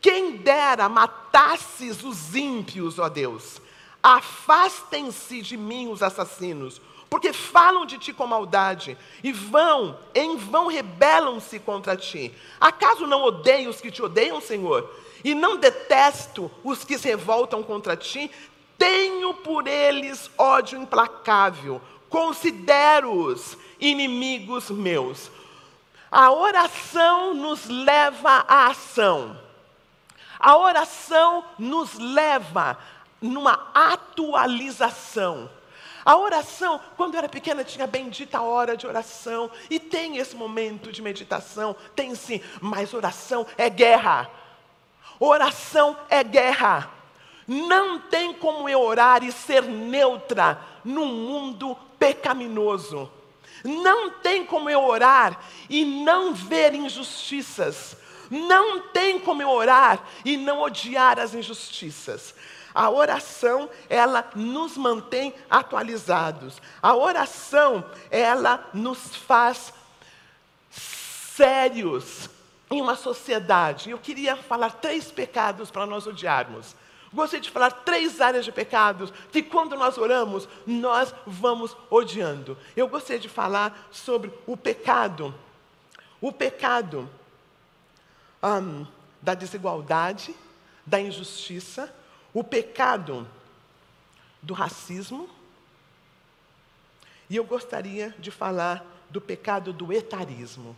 Quem 0.00 0.38
dera 0.38 0.88
matasses 0.88 2.02
os 2.02 2.34
ímpios, 2.34 2.98
ó 2.98 3.08
Deus, 3.08 3.60
afastem-se 4.02 5.42
de 5.42 5.56
mim 5.56 5.88
os 5.88 6.02
assassinos, 6.02 6.80
porque 7.14 7.32
falam 7.32 7.86
de 7.86 7.96
ti 7.96 8.12
com 8.12 8.26
maldade, 8.26 8.98
e 9.22 9.30
vão, 9.30 9.96
em 10.12 10.36
vão 10.36 10.66
rebelam-se 10.66 11.60
contra 11.60 11.96
ti. 11.96 12.34
Acaso 12.60 13.06
não 13.06 13.22
odeio 13.22 13.70
os 13.70 13.80
que 13.80 13.88
te 13.88 14.02
odeiam, 14.02 14.40
Senhor? 14.40 14.92
E 15.22 15.32
não 15.32 15.56
detesto 15.56 16.50
os 16.64 16.82
que 16.82 16.98
se 16.98 17.06
revoltam 17.06 17.62
contra 17.62 17.96
ti? 17.96 18.28
Tenho 18.76 19.32
por 19.32 19.68
eles 19.68 20.28
ódio 20.36 20.76
implacável, 20.76 21.80
considero-os 22.10 23.56
inimigos 23.78 24.68
meus. 24.68 25.30
A 26.10 26.32
oração 26.32 27.32
nos 27.32 27.64
leva 27.66 28.44
à 28.48 28.66
ação. 28.66 29.40
A 30.36 30.56
oração 30.56 31.44
nos 31.60 31.94
leva 31.94 32.76
numa 33.22 33.70
atualização. 33.72 35.48
A 36.04 36.16
oração, 36.16 36.80
quando 36.96 37.14
eu 37.14 37.18
era 37.18 37.28
pequena, 37.28 37.64
tinha 37.64 37.84
a 37.84 37.88
bendita 37.88 38.42
hora 38.42 38.76
de 38.76 38.86
oração, 38.86 39.50
e 39.70 39.80
tem 39.80 40.18
esse 40.18 40.36
momento 40.36 40.92
de 40.92 41.00
meditação, 41.00 41.74
tem 41.96 42.14
sim, 42.14 42.40
mas 42.60 42.92
oração 42.92 43.46
é 43.56 43.70
guerra. 43.70 44.30
Oração 45.18 45.96
é 46.10 46.22
guerra. 46.22 46.90
Não 47.46 47.98
tem 47.98 48.34
como 48.34 48.68
eu 48.68 48.80
orar 48.80 49.22
e 49.22 49.32
ser 49.32 49.62
neutra 49.62 50.60
num 50.84 51.06
mundo 51.06 51.76
pecaminoso. 51.98 53.10
Não 53.62 54.10
tem 54.10 54.44
como 54.44 54.68
eu 54.68 54.84
orar 54.84 55.40
e 55.70 55.84
não 55.84 56.34
ver 56.34 56.74
injustiças. 56.74 57.96
Não 58.30 58.80
tem 58.80 59.18
como 59.18 59.40
eu 59.40 59.48
orar 59.48 60.02
e 60.24 60.36
não 60.36 60.60
odiar 60.60 61.18
as 61.18 61.34
injustiças. 61.34 62.34
A 62.74 62.90
oração, 62.90 63.70
ela 63.88 64.28
nos 64.34 64.76
mantém 64.76 65.32
atualizados. 65.48 66.60
A 66.82 66.94
oração, 66.96 67.84
ela 68.10 68.68
nos 68.74 69.14
faz 69.14 69.72
sérios 70.70 72.28
em 72.70 72.82
uma 72.82 72.96
sociedade. 72.96 73.90
Eu 73.90 73.98
queria 73.98 74.36
falar 74.36 74.70
três 74.70 75.10
pecados 75.10 75.70
para 75.70 75.86
nós 75.86 76.06
odiarmos. 76.06 76.74
Gostaria 77.12 77.42
de 77.42 77.50
falar 77.50 77.70
três 77.70 78.20
áreas 78.20 78.44
de 78.44 78.50
pecados 78.50 79.12
que, 79.30 79.40
quando 79.40 79.76
nós 79.76 79.96
oramos, 79.96 80.48
nós 80.66 81.14
vamos 81.24 81.76
odiando. 81.88 82.58
Eu 82.76 82.88
gostaria 82.88 83.20
de 83.20 83.28
falar 83.28 83.86
sobre 83.92 84.32
o 84.46 84.56
pecado. 84.56 85.32
O 86.20 86.32
pecado 86.32 87.08
da 89.22 89.34
desigualdade, 89.34 90.34
da 90.84 91.00
injustiça, 91.00 91.94
o 92.34 92.42
pecado 92.42 93.26
do 94.42 94.52
racismo. 94.52 95.30
E 97.30 97.36
eu 97.36 97.44
gostaria 97.44 98.14
de 98.18 98.30
falar 98.30 98.84
do 99.08 99.20
pecado 99.20 99.72
do 99.72 99.92
etarismo. 99.92 100.76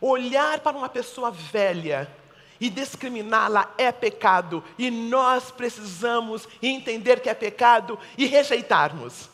Olhar 0.00 0.60
para 0.60 0.76
uma 0.76 0.88
pessoa 0.88 1.30
velha 1.30 2.10
e 2.60 2.68
discriminá-la 2.68 3.72
é 3.78 3.92
pecado, 3.92 4.64
e 4.76 4.90
nós 4.90 5.50
precisamos 5.50 6.48
entender 6.60 7.20
que 7.20 7.28
é 7.28 7.34
pecado 7.34 7.96
e 8.16 8.26
rejeitarmos. 8.26 9.30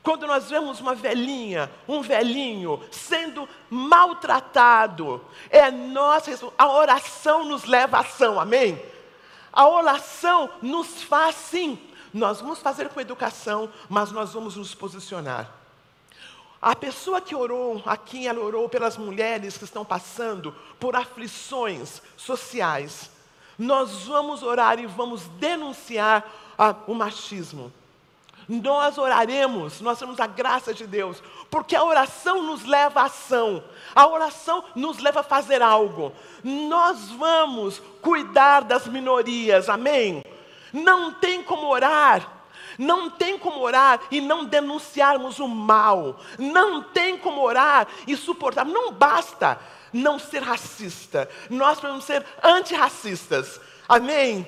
Quando 0.00 0.28
nós 0.28 0.48
vemos 0.48 0.80
uma 0.80 0.94
velhinha, 0.94 1.70
um 1.88 2.00
velhinho 2.00 2.80
sendo 2.90 3.48
maltratado, 3.68 5.24
é 5.50 5.70
nós, 5.70 6.24
a 6.56 6.68
oração 6.68 7.44
nos 7.44 7.64
leva 7.64 7.98
à 7.98 8.00
ação, 8.00 8.38
amém? 8.38 8.80
A 9.58 9.66
oração 9.66 10.48
nos 10.62 11.02
faz 11.02 11.34
sim. 11.34 11.76
Nós 12.14 12.40
vamos 12.40 12.60
fazer 12.60 12.90
com 12.90 13.00
educação, 13.00 13.68
mas 13.88 14.12
nós 14.12 14.32
vamos 14.32 14.54
nos 14.54 14.72
posicionar. 14.72 15.50
A 16.62 16.76
pessoa 16.76 17.20
que 17.20 17.34
orou 17.34 17.82
aqui, 17.84 18.28
ela 18.28 18.38
orou 18.38 18.68
pelas 18.68 18.96
mulheres 18.96 19.58
que 19.58 19.64
estão 19.64 19.84
passando 19.84 20.54
por 20.78 20.94
aflições 20.94 22.00
sociais. 22.16 23.10
Nós 23.58 24.04
vamos 24.04 24.44
orar 24.44 24.78
e 24.78 24.86
vamos 24.86 25.22
denunciar 25.40 26.24
ah, 26.56 26.76
o 26.86 26.94
machismo. 26.94 27.72
Nós 28.48 28.96
oraremos, 28.96 29.80
nós 29.80 29.98
temos 29.98 30.20
a 30.20 30.26
graça 30.28 30.72
de 30.72 30.86
Deus, 30.86 31.20
porque 31.50 31.74
a 31.74 31.84
oração 31.84 32.42
nos 32.42 32.64
leva 32.64 33.00
à 33.00 33.04
ação, 33.04 33.62
a 33.94 34.06
oração 34.06 34.64
nos 34.74 34.98
leva 34.98 35.20
a 35.20 35.24
fazer 35.24 35.62
algo. 35.62 36.12
Nós 36.42 37.10
vamos 37.10 37.80
cuidar 38.00 38.62
das 38.62 38.86
minorias, 38.86 39.68
amém? 39.68 40.22
Não 40.72 41.12
tem 41.12 41.42
como 41.42 41.66
orar 41.68 42.38
não 42.78 43.10
tem 43.10 43.36
como 43.36 43.60
orar 43.60 44.00
e 44.08 44.20
não 44.20 44.44
denunciarmos 44.44 45.40
o 45.40 45.48
mal. 45.48 46.20
Não 46.38 46.80
tem 46.80 47.18
como 47.18 47.42
orar 47.42 47.88
e 48.06 48.16
suportar. 48.16 48.64
Não 48.64 48.92
basta 48.92 49.58
não 49.92 50.18
ser 50.18 50.42
racista. 50.42 51.28
Nós 51.50 51.80
precisamos 51.80 52.04
ser 52.04 52.24
antirracistas. 52.42 53.60
Amém? 53.88 54.46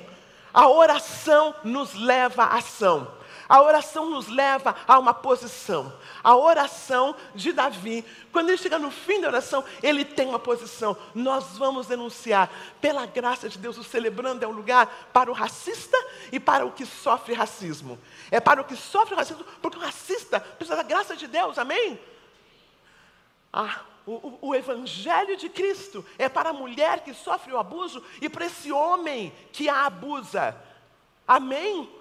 A 0.53 0.67
oração 0.67 1.53
nos 1.63 1.93
leva 1.93 2.43
à 2.43 2.57
ação. 2.57 3.07
A 3.51 3.61
oração 3.61 4.09
nos 4.09 4.29
leva 4.29 4.73
a 4.87 4.97
uma 4.97 5.13
posição. 5.13 5.91
A 6.23 6.37
oração 6.37 7.13
de 7.35 7.51
Davi, 7.51 8.05
quando 8.31 8.47
ele 8.47 8.57
chega 8.57 8.79
no 8.79 8.89
fim 8.89 9.19
da 9.19 9.27
oração, 9.27 9.61
ele 9.83 10.05
tem 10.05 10.25
uma 10.25 10.39
posição. 10.39 10.95
Nós 11.13 11.57
vamos 11.57 11.87
denunciar, 11.87 12.49
pela 12.79 13.05
graça 13.05 13.49
de 13.49 13.57
Deus, 13.57 13.77
o 13.77 13.83
celebrando 13.83 14.45
é 14.45 14.47
um 14.47 14.53
lugar 14.53 15.09
para 15.11 15.29
o 15.29 15.33
racista 15.33 15.97
e 16.31 16.39
para 16.39 16.65
o 16.65 16.71
que 16.71 16.85
sofre 16.85 17.33
racismo. 17.33 17.99
É 18.31 18.39
para 18.39 18.61
o 18.61 18.63
que 18.63 18.77
sofre 18.77 19.15
racismo, 19.15 19.43
porque 19.61 19.77
o 19.77 19.81
racista 19.81 20.39
precisa 20.39 20.77
da 20.77 20.83
graça 20.83 21.13
de 21.17 21.27
Deus, 21.27 21.57
amém? 21.57 21.99
Ah, 23.51 23.81
o, 24.07 24.37
o, 24.47 24.55
Evangelho 24.55 25.35
de 25.35 25.49
Cristo 25.49 26.05
é 26.17 26.29
para 26.29 26.51
a 26.51 26.53
mulher 26.53 27.01
que 27.01 27.13
sofre 27.13 27.51
o 27.51 27.59
abuso 27.59 28.01
e 28.21 28.29
para 28.29 28.45
esse 28.45 28.71
homem 28.71 29.33
que 29.51 29.67
a 29.67 29.87
abusa. 29.87 30.55
Amém? 31.27 31.99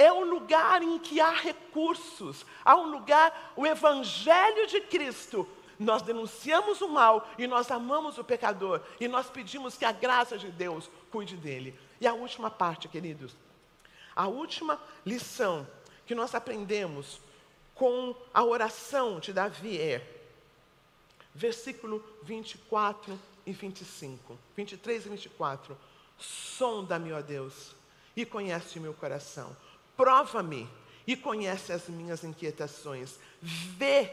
É 0.00 0.10
um 0.10 0.24
lugar 0.24 0.82
em 0.82 0.98
que 0.98 1.20
há 1.20 1.30
recursos, 1.30 2.46
há 2.64 2.74
um 2.74 2.90
lugar, 2.90 3.52
o 3.54 3.66
Evangelho 3.66 4.66
de 4.66 4.80
Cristo. 4.80 5.46
Nós 5.78 6.00
denunciamos 6.00 6.80
o 6.80 6.88
mal 6.88 7.28
e 7.36 7.46
nós 7.46 7.70
amamos 7.70 8.16
o 8.16 8.24
pecador 8.24 8.80
e 8.98 9.06
nós 9.06 9.28
pedimos 9.28 9.76
que 9.76 9.84
a 9.84 9.92
graça 9.92 10.38
de 10.38 10.50
Deus 10.50 10.88
cuide 11.10 11.36
dele. 11.36 11.78
E 12.00 12.06
a 12.06 12.14
última 12.14 12.50
parte, 12.50 12.88
queridos, 12.88 13.36
a 14.16 14.26
última 14.26 14.80
lição 15.04 15.68
que 16.06 16.14
nós 16.14 16.34
aprendemos 16.34 17.20
com 17.74 18.16
a 18.32 18.42
oração 18.42 19.20
de 19.20 19.34
Davi 19.34 19.78
é 19.78 20.02
versículo 21.34 22.02
24 22.22 23.20
e 23.44 23.52
25, 23.52 24.38
23 24.56 25.04
e 25.04 25.08
24. 25.10 25.76
Sonda-me, 26.18 27.12
ó 27.12 27.20
Deus, 27.20 27.74
e 28.16 28.24
conhece 28.24 28.78
o 28.78 28.82
meu 28.82 28.94
coração. 28.94 29.54
Prova-me 30.00 30.66
e 31.06 31.14
conhece 31.14 31.74
as 31.74 31.86
minhas 31.86 32.24
inquietações. 32.24 33.18
Vê 33.42 34.10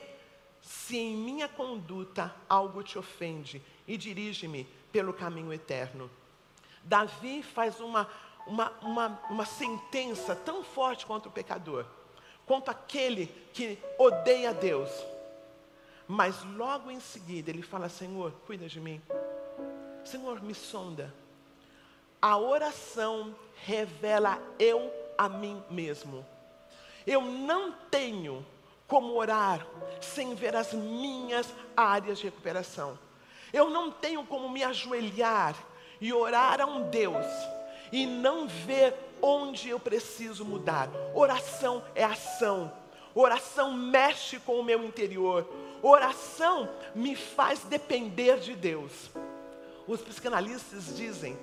se 0.61 0.97
em 0.97 1.15
minha 1.15 1.47
conduta 1.47 2.35
algo 2.49 2.83
te 2.83 2.99
ofende 2.99 3.63
e 3.87 3.95
dirige-me 3.95 4.65
pelo 4.91 5.13
caminho 5.13 5.53
eterno. 5.53 6.11
Davi 6.83 7.41
faz 7.41 7.79
uma, 7.79 8.05
uma, 8.45 8.69
uma, 8.81 9.07
uma 9.29 9.45
sentença 9.45 10.35
tão 10.35 10.61
forte 10.61 11.05
contra 11.05 11.29
o 11.29 11.31
pecador, 11.31 11.85
quanto 12.45 12.69
aquele 12.69 13.27
que 13.53 13.79
odeia 13.97 14.53
Deus. 14.53 14.91
Mas 16.05 16.43
logo 16.43 16.91
em 16.91 16.99
seguida 16.99 17.49
ele 17.49 17.61
fala: 17.61 17.87
Senhor, 17.87 18.33
cuida 18.45 18.67
de 18.67 18.81
mim. 18.81 19.01
Senhor, 20.03 20.43
me 20.43 20.53
sonda. 20.53 21.15
A 22.21 22.37
oração 22.37 23.33
revela 23.55 24.37
eu 24.59 25.06
a 25.17 25.27
mim 25.27 25.63
mesmo. 25.69 26.25
Eu 27.05 27.21
não 27.21 27.71
tenho 27.89 28.45
como 28.87 29.13
orar 29.15 29.65
sem 30.01 30.35
ver 30.35 30.55
as 30.55 30.73
minhas 30.73 31.47
áreas 31.75 32.19
de 32.19 32.25
recuperação. 32.25 32.97
Eu 33.51 33.69
não 33.69 33.91
tenho 33.91 34.25
como 34.25 34.49
me 34.49 34.63
ajoelhar 34.63 35.55
e 35.99 36.13
orar 36.13 36.61
a 36.61 36.65
um 36.65 36.89
Deus 36.89 37.25
e 37.91 38.05
não 38.05 38.47
ver 38.47 38.93
onde 39.21 39.69
eu 39.69 39.79
preciso 39.79 40.45
mudar. 40.45 40.89
Oração 41.13 41.83
é 41.95 42.03
ação. 42.03 42.71
Oração 43.15 43.73
mexe 43.73 44.39
com 44.39 44.59
o 44.59 44.63
meu 44.63 44.83
interior. 44.83 45.47
Oração 45.81 46.69
me 46.93 47.15
faz 47.15 47.61
depender 47.63 48.39
de 48.39 48.55
Deus. 48.55 49.09
Os 49.87 50.01
psicanalistas 50.01 50.95
dizem 50.95 51.37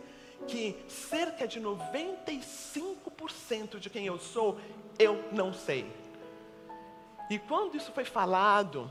que 0.47 0.77
cerca 0.89 1.49
de 1.49 1.61
95% 1.61 3.79
de 3.79 3.89
quem 3.89 4.07
eu 4.07 4.19
sou, 4.19 4.59
eu 4.99 5.25
não 5.33 5.53
sei. 5.53 5.87
E 7.31 7.39
quando 7.39 7.77
isso 7.77 7.93
foi 7.93 8.05
falado, 8.05 8.91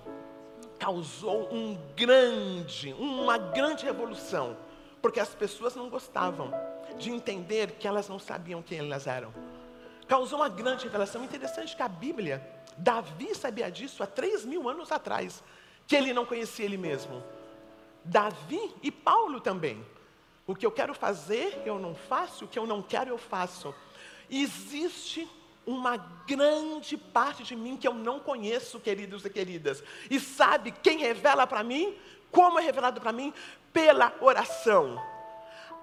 causou 0.79 1.53
um 1.53 1.77
grande, 1.95 2.93
uma 2.93 3.37
grande 3.37 3.85
revolução, 3.85 4.57
porque 5.01 5.19
as 5.19 5.29
pessoas 5.29 5.75
não 5.75 5.89
gostavam 5.89 6.51
de 6.97 7.11
entender 7.11 7.71
que 7.71 7.87
elas 7.87 8.09
não 8.09 8.19
sabiam 8.19 8.61
quem 8.61 8.79
elas 8.79 9.07
eram. 9.07 9.33
Causou 10.07 10.39
uma 10.39 10.49
grande 10.49 10.83
revelação. 10.83 11.23
Interessante 11.23 11.75
que 11.75 11.81
a 11.81 11.87
Bíblia, 11.87 12.45
Davi 12.77 13.33
sabia 13.35 13.71
disso 13.71 14.03
há 14.03 14.07
três 14.07 14.43
mil 14.43 14.67
anos 14.67 14.91
atrás, 14.91 15.43
que 15.87 15.95
ele 15.95 16.13
não 16.13 16.25
conhecia 16.25 16.65
ele 16.65 16.77
mesmo. 16.77 17.23
Davi 18.03 18.73
e 18.81 18.91
Paulo 18.91 19.39
também. 19.39 19.83
O 20.45 20.53
que 20.53 20.65
eu 20.65 20.71
quero 20.71 20.93
fazer, 20.93 21.61
eu 21.65 21.79
não 21.79 21.95
faço, 21.95 22.45
o 22.45 22.47
que 22.47 22.59
eu 22.59 22.67
não 22.67 22.81
quero, 22.81 23.09
eu 23.09 23.17
faço. 23.17 23.73
Existe 24.29 25.29
uma 25.65 25.95
grande 26.27 26.97
parte 26.97 27.43
de 27.43 27.55
mim 27.55 27.77
que 27.77 27.87
eu 27.87 27.93
não 27.93 28.19
conheço, 28.19 28.79
queridos 28.79 29.23
e 29.23 29.29
queridas. 29.29 29.83
E 30.09 30.19
sabe 30.19 30.71
quem 30.71 30.99
revela 30.99 31.47
para 31.47 31.63
mim? 31.63 31.97
Como 32.31 32.59
é 32.59 32.61
revelado 32.61 32.99
para 32.99 33.13
mim? 33.13 33.33
Pela 33.71 34.13
oração. 34.19 35.01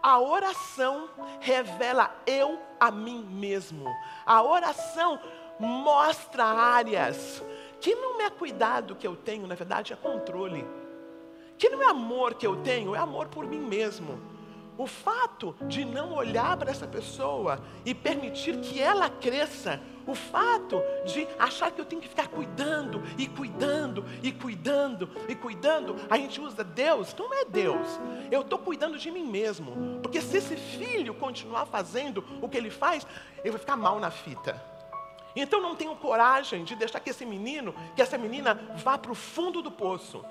A 0.02 0.18
oração 0.18 1.08
revela 1.40 2.14
eu 2.26 2.60
a 2.78 2.90
mim 2.90 3.22
mesmo. 3.22 3.86
A 4.26 4.42
oração 4.42 5.20
mostra 5.58 6.44
áreas 6.44 7.42
que 7.80 7.94
não 7.94 8.20
é 8.20 8.28
cuidado 8.30 8.94
que 8.94 9.06
eu 9.06 9.16
tenho, 9.16 9.46
na 9.46 9.54
verdade 9.54 9.92
é 9.92 9.96
controle. 9.96 10.66
Que 11.56 11.68
não 11.68 11.82
é 11.82 11.86
amor 11.86 12.34
que 12.34 12.46
eu 12.46 12.56
tenho, 12.62 12.94
é 12.94 12.98
amor 12.98 13.28
por 13.28 13.46
mim 13.46 13.60
mesmo. 13.60 14.29
O 14.80 14.86
fato 14.86 15.54
de 15.68 15.84
não 15.84 16.14
olhar 16.14 16.56
para 16.56 16.70
essa 16.70 16.86
pessoa 16.86 17.60
e 17.84 17.94
permitir 17.94 18.60
que 18.60 18.80
ela 18.80 19.10
cresça, 19.10 19.78
o 20.06 20.14
fato 20.14 20.82
de 21.04 21.28
achar 21.38 21.70
que 21.70 21.78
eu 21.78 21.84
tenho 21.84 22.00
que 22.00 22.08
ficar 22.08 22.28
cuidando 22.28 23.02
e 23.18 23.28
cuidando 23.28 24.02
e 24.22 24.32
cuidando 24.32 25.10
e 25.28 25.34
cuidando, 25.34 25.96
a 26.08 26.16
gente 26.16 26.40
usa 26.40 26.64
Deus, 26.64 27.14
não 27.18 27.30
é 27.34 27.44
Deus. 27.44 27.86
Eu 28.30 28.40
estou 28.40 28.58
cuidando 28.58 28.96
de 28.96 29.10
mim 29.10 29.26
mesmo, 29.26 30.00
porque 30.00 30.22
se 30.22 30.38
esse 30.38 30.56
filho 30.56 31.12
continuar 31.12 31.66
fazendo 31.66 32.24
o 32.40 32.48
que 32.48 32.56
ele 32.56 32.70
faz, 32.70 33.06
eu 33.44 33.52
vou 33.52 33.60
ficar 33.60 33.76
mal 33.76 34.00
na 34.00 34.10
fita. 34.10 34.58
Então 35.36 35.60
não 35.60 35.76
tenho 35.76 35.94
coragem 35.94 36.64
de 36.64 36.74
deixar 36.74 37.00
que 37.00 37.10
esse 37.10 37.26
menino, 37.26 37.74
que 37.94 38.00
essa 38.00 38.16
menina 38.16 38.54
vá 38.76 38.96
para 38.96 39.12
o 39.12 39.14
fundo 39.14 39.60
do 39.60 39.70
poço. 39.70 40.24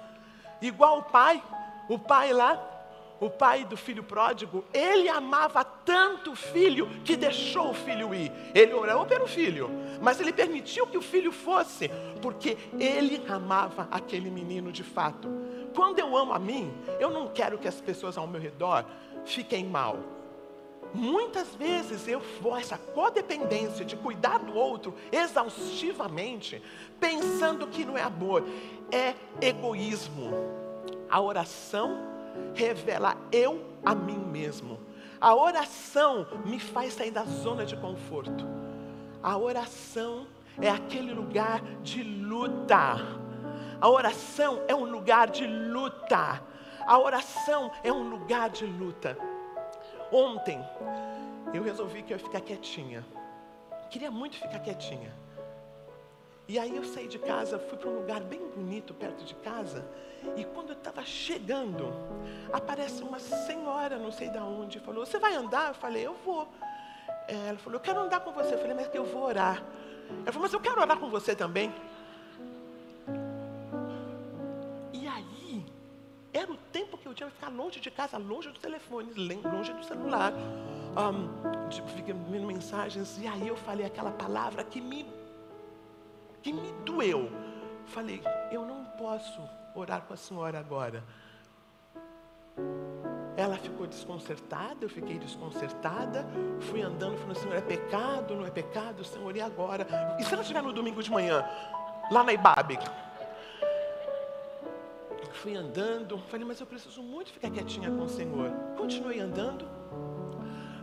Igual 0.60 0.98
o 0.98 1.04
pai, 1.04 1.40
o 1.88 2.00
pai 2.00 2.34
lá 2.34 2.79
o 3.20 3.30
pai 3.30 3.66
do 3.66 3.76
filho 3.76 4.04
pródigo, 4.04 4.64
ele 4.74 5.10
amava 5.10 5.64
tanto 5.64 6.32
o 6.32 6.36
filho 6.36 6.90
que 7.04 7.18
deixou 7.18 7.72
o 7.72 7.74
filho 7.74 8.14
ir. 8.14 8.32
Ele 8.56 8.74
orou 8.74 9.06
pelo 9.06 9.28
filho, 9.28 9.70
mas 10.02 10.20
ele 10.20 10.32
permitiu 10.32 10.88
que 10.88 10.98
o 10.98 11.02
filho 11.02 11.32
fosse, 11.32 11.90
porque 12.22 12.58
ele 12.80 13.22
amava 13.28 13.88
aquele 13.92 14.30
menino 14.30 14.72
de 14.72 14.84
fato. 14.84 15.30
Quando 15.76 16.00
eu 16.00 16.16
amo 16.16 16.34
a 16.34 16.40
mim, 16.40 16.74
eu 17.00 17.10
não 17.10 17.28
quero 17.28 17.58
que 17.58 17.68
as 17.68 17.82
pessoas 17.82 18.18
ao 18.18 18.28
meu 18.28 18.40
redor 18.40 18.86
fiquem 19.26 19.66
mal. 19.66 19.98
Muitas 20.94 21.54
vezes 21.54 22.08
eu 22.08 22.20
vou 22.42 22.58
essa 22.58 22.78
codependência 22.78 23.86
de 23.86 23.96
cuidar 23.96 24.40
do 24.40 24.56
outro 24.56 24.96
exaustivamente, 25.12 26.62
pensando 27.00 27.68
que 27.68 27.86
não 27.86 27.96
é 27.96 28.02
amor, 28.02 28.44
é 28.92 29.14
egoísmo. 29.40 30.32
A 31.08 31.22
oração 31.22 32.19
revela 32.54 33.16
eu 33.32 33.66
a 33.86 33.94
mim 33.96 34.18
mesmo. 34.18 34.80
A 35.20 35.36
oração 35.36 36.28
me 36.46 36.60
faz 36.60 36.94
sair 36.94 37.12
da 37.12 37.24
zona 37.24 37.66
de 37.66 37.76
conforto. 37.76 38.46
A 39.22 39.38
oração 39.38 40.28
é 40.62 40.70
aquele 40.70 41.14
lugar 41.14 41.62
de 41.82 42.04
luta. 42.04 42.98
A 43.82 43.90
oração 43.90 44.62
é 44.68 44.76
um 44.76 44.86
lugar 44.86 45.30
de 45.30 45.46
luta. 45.46 46.42
A 46.86 46.98
oração 46.98 47.72
é 47.84 47.92
um 47.92 48.10
lugar 48.10 48.50
de 48.50 48.66
luta. 48.66 49.18
Ontem, 50.12 50.60
eu 51.54 51.64
resolvi 51.64 52.02
que 52.02 52.14
eu 52.14 52.18
ia 52.18 52.24
ficar 52.24 52.42
quietinha. 52.42 53.06
Queria 53.90 54.10
muito 54.10 54.38
ficar 54.38 54.60
quietinha. 54.60 55.14
E 56.50 56.58
aí 56.58 56.76
eu 56.76 56.84
saí 56.84 57.08
de 57.08 57.20
casa, 57.20 57.60
fui 57.60 57.78
para 57.78 57.88
um 57.88 57.98
lugar 57.98 58.22
bem 58.22 58.40
bonito 58.50 58.92
perto 58.92 59.24
de 59.24 59.36
casa. 59.36 59.86
E 60.36 60.44
quando 60.44 60.70
eu 60.70 60.76
estava 60.76 61.06
chegando, 61.06 61.94
aparece 62.52 63.04
uma 63.04 63.20
senhora, 63.20 64.00
não 64.00 64.12
sei 64.12 64.30
de 64.30 64.40
onde, 64.40 64.80
falou: 64.80 65.06
Você 65.06 65.20
vai 65.20 65.36
andar? 65.36 65.68
Eu 65.68 65.74
falei: 65.76 66.08
Eu 66.08 66.16
vou. 66.26 66.48
Ela 67.28 67.60
falou: 67.60 67.76
Eu 67.76 67.80
quero 67.80 68.00
andar 68.00 68.22
com 68.22 68.32
você. 68.32 68.56
Eu 68.56 68.58
falei: 68.58 68.74
Mas 68.74 68.90
eu 68.96 69.06
vou 69.06 69.26
orar. 69.26 69.64
Ela 70.24 70.32
falou: 70.32 70.42
Mas 70.42 70.54
eu 70.54 70.60
quero 70.60 70.82
orar 70.82 70.98
com 70.98 71.08
você 71.08 71.36
também. 71.36 71.72
E 74.92 75.08
aí, 75.08 75.64
era 76.34 76.52
o 76.52 76.58
tempo 76.74 76.98
que 76.98 77.06
eu 77.08 77.14
tinha 77.14 77.30
que 77.30 77.36
ficar 77.36 77.50
longe 77.50 77.80
de 77.80 77.92
casa, 77.92 78.18
longe 78.18 78.50
do 78.50 78.60
telefone, 78.60 79.14
longe 79.14 79.72
do 79.72 79.86
celular. 79.86 80.34
Um, 80.34 81.70
fiquei 81.96 82.16
vendo 82.28 82.48
mensagens. 82.48 83.20
E 83.22 83.28
aí 83.28 83.48
eu 83.48 83.56
falei 83.56 83.86
aquela 83.86 84.12
palavra 84.12 84.64
que 84.64 84.82
me, 84.82 85.06
que 86.42 86.52
me 86.54 86.72
doeu. 86.86 87.30
Falei: 87.86 88.22
Eu 88.52 88.66
não 88.66 88.86
posso 88.98 89.42
orar 89.76 90.02
com 90.02 90.14
a 90.14 90.18
senhora 90.18 90.60
agora. 90.60 91.04
Ela 93.38 93.56
ficou 93.56 93.88
desconcertada, 93.88 94.84
eu 94.84 94.90
fiquei 94.90 95.18
desconcertada, 95.18 96.28
fui 96.60 96.82
andando, 96.82 97.18
falando, 97.18 97.38
Senhor, 97.38 97.56
é 97.56 97.62
pecado, 97.62 98.36
não 98.36 98.46
é 98.46 98.52
pecado, 98.52 99.02
Senhor, 99.06 99.34
e 99.34 99.40
agora? 99.40 99.88
E 100.20 100.24
se 100.24 100.34
ela 100.34 100.42
estiver 100.42 100.62
no 100.62 100.74
domingo 100.74 101.02
de 101.02 101.10
manhã, 101.10 101.46
lá 102.12 102.22
na 102.22 102.34
Ibabe? 102.34 102.78
Fui 105.32 105.56
andando, 105.56 106.18
falei, 106.28 106.46
mas 106.46 106.60
eu 106.60 106.68
preciso 106.68 107.02
muito 107.02 107.32
ficar 107.32 107.50
quietinha 107.50 107.90
com 107.90 108.04
o 108.04 108.10
Senhor. 108.10 108.52
Continuei 108.76 109.22
andando, 109.22 109.66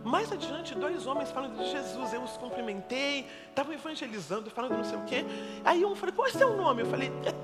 mais 0.06 0.30
adiante, 0.30 0.74
dois 0.74 1.06
homens 1.06 1.32
falando 1.32 1.58
de 1.58 1.68
Jesus, 1.68 2.12
eu 2.12 2.22
os 2.22 2.36
cumprimentei, 2.36 3.26
estavam 3.48 3.72
evangelizando, 3.72 4.48
falando 4.50 4.76
não 4.76 4.84
sei 4.84 4.98
o 4.98 5.04
quê. 5.04 5.24
Aí 5.64 5.84
um 5.84 5.96
falou, 5.96 6.14
qual 6.14 6.28
é 6.28 6.30
o 6.30 6.32
seu 6.32 6.56
nome? 6.56 6.82
Eu 6.82 6.86
falei, 6.86 7.08
é... 7.24 7.34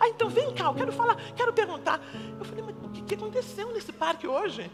ah, 0.00 0.08
então 0.08 0.28
vem 0.28 0.52
cá, 0.54 0.64
eu 0.64 0.74
quero 0.74 0.92
falar, 0.92 1.16
quero 1.36 1.52
perguntar. 1.52 2.00
Eu 2.38 2.44
falei, 2.44 2.64
mas 2.64 2.74
o 2.76 3.04
que 3.04 3.14
aconteceu 3.14 3.70
nesse 3.72 3.92
parque 3.92 4.26
hoje? 4.26 4.70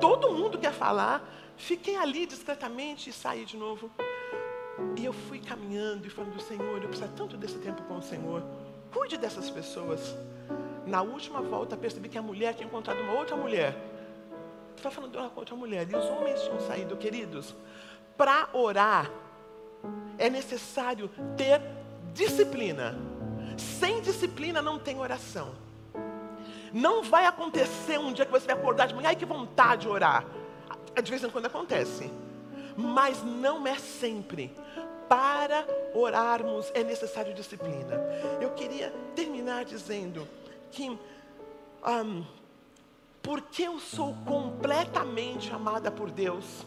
Todo 0.00 0.32
mundo 0.32 0.58
quer 0.58 0.72
falar. 0.72 1.22
Fiquei 1.56 1.94
ali 1.94 2.26
discretamente 2.26 3.10
e 3.10 3.12
saí 3.12 3.44
de 3.44 3.56
novo. 3.56 3.90
E 4.96 5.04
eu 5.04 5.12
fui 5.12 5.38
caminhando 5.38 6.06
e 6.06 6.10
falando, 6.10 6.40
Senhor, 6.40 6.82
eu 6.82 6.88
preciso 6.88 7.12
tanto 7.12 7.36
desse 7.36 7.58
tempo 7.58 7.82
com 7.82 7.98
o 7.98 8.02
Senhor. 8.02 8.42
Cuide 8.92 9.16
dessas 9.16 9.48
pessoas. 9.48 10.16
Na 10.86 11.02
última 11.02 11.40
volta, 11.40 11.76
percebi 11.76 12.08
que 12.08 12.18
a 12.18 12.22
mulher 12.22 12.54
tinha 12.54 12.66
encontrado 12.66 13.00
uma 13.00 13.12
outra 13.12 13.36
mulher 13.36 13.89
Estava 14.80 14.94
falando 14.94 15.12
de 15.12 15.18
uma 15.18 15.30
outra 15.36 15.54
mulher. 15.54 15.86
E 15.90 15.94
os 15.94 16.06
homens 16.06 16.40
tinham 16.40 16.58
saído, 16.60 16.96
queridos, 16.96 17.54
para 18.16 18.48
orar 18.54 19.10
é 20.18 20.30
necessário 20.30 21.10
ter 21.36 21.60
disciplina. 22.14 22.98
Sem 23.58 24.00
disciplina 24.00 24.62
não 24.62 24.78
tem 24.78 24.98
oração. 24.98 25.52
Não 26.72 27.02
vai 27.02 27.26
acontecer 27.26 27.98
um 27.98 28.10
dia 28.10 28.24
que 28.24 28.32
você 28.32 28.46
vai 28.46 28.56
acordar 28.56 28.86
de 28.86 28.94
manhã, 28.94 29.08
ai 29.08 29.16
que 29.16 29.26
vontade 29.26 29.82
de 29.82 29.88
orar. 29.88 30.24
De 31.02 31.10
vez 31.10 31.22
em 31.22 31.28
quando 31.28 31.46
acontece. 31.46 32.10
Mas 32.74 33.22
não 33.22 33.66
é 33.66 33.76
sempre. 33.76 34.54
Para 35.10 35.66
orarmos 35.92 36.70
é 36.72 36.82
necessário 36.82 37.34
disciplina. 37.34 38.00
Eu 38.40 38.50
queria 38.52 38.90
terminar 39.14 39.66
dizendo 39.66 40.26
que 40.70 40.88
um, 40.88 42.24
porque 43.30 43.62
eu 43.62 43.78
sou 43.78 44.12
completamente 44.26 45.54
amada 45.54 45.88
por 45.88 46.10
Deus, 46.10 46.66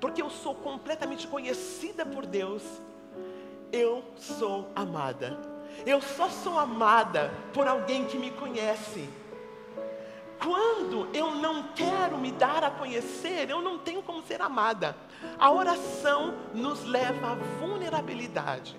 porque 0.00 0.22
eu 0.22 0.30
sou 0.30 0.54
completamente 0.54 1.26
conhecida 1.26 2.06
por 2.06 2.24
Deus, 2.24 2.62
eu 3.72 4.04
sou 4.14 4.70
amada. 4.72 5.36
Eu 5.84 6.00
só 6.00 6.30
sou 6.30 6.56
amada 6.56 7.34
por 7.52 7.66
alguém 7.66 8.04
que 8.04 8.16
me 8.16 8.30
conhece. 8.30 9.10
Quando 10.40 11.08
eu 11.12 11.34
não 11.34 11.70
quero 11.74 12.16
me 12.18 12.30
dar 12.30 12.62
a 12.62 12.70
conhecer, 12.70 13.50
eu 13.50 13.60
não 13.60 13.80
tenho 13.80 14.04
como 14.04 14.22
ser 14.22 14.40
amada. 14.40 14.96
A 15.40 15.50
oração 15.50 16.36
nos 16.54 16.84
leva 16.84 17.32
à 17.32 17.34
vulnerabilidade. 17.58 18.76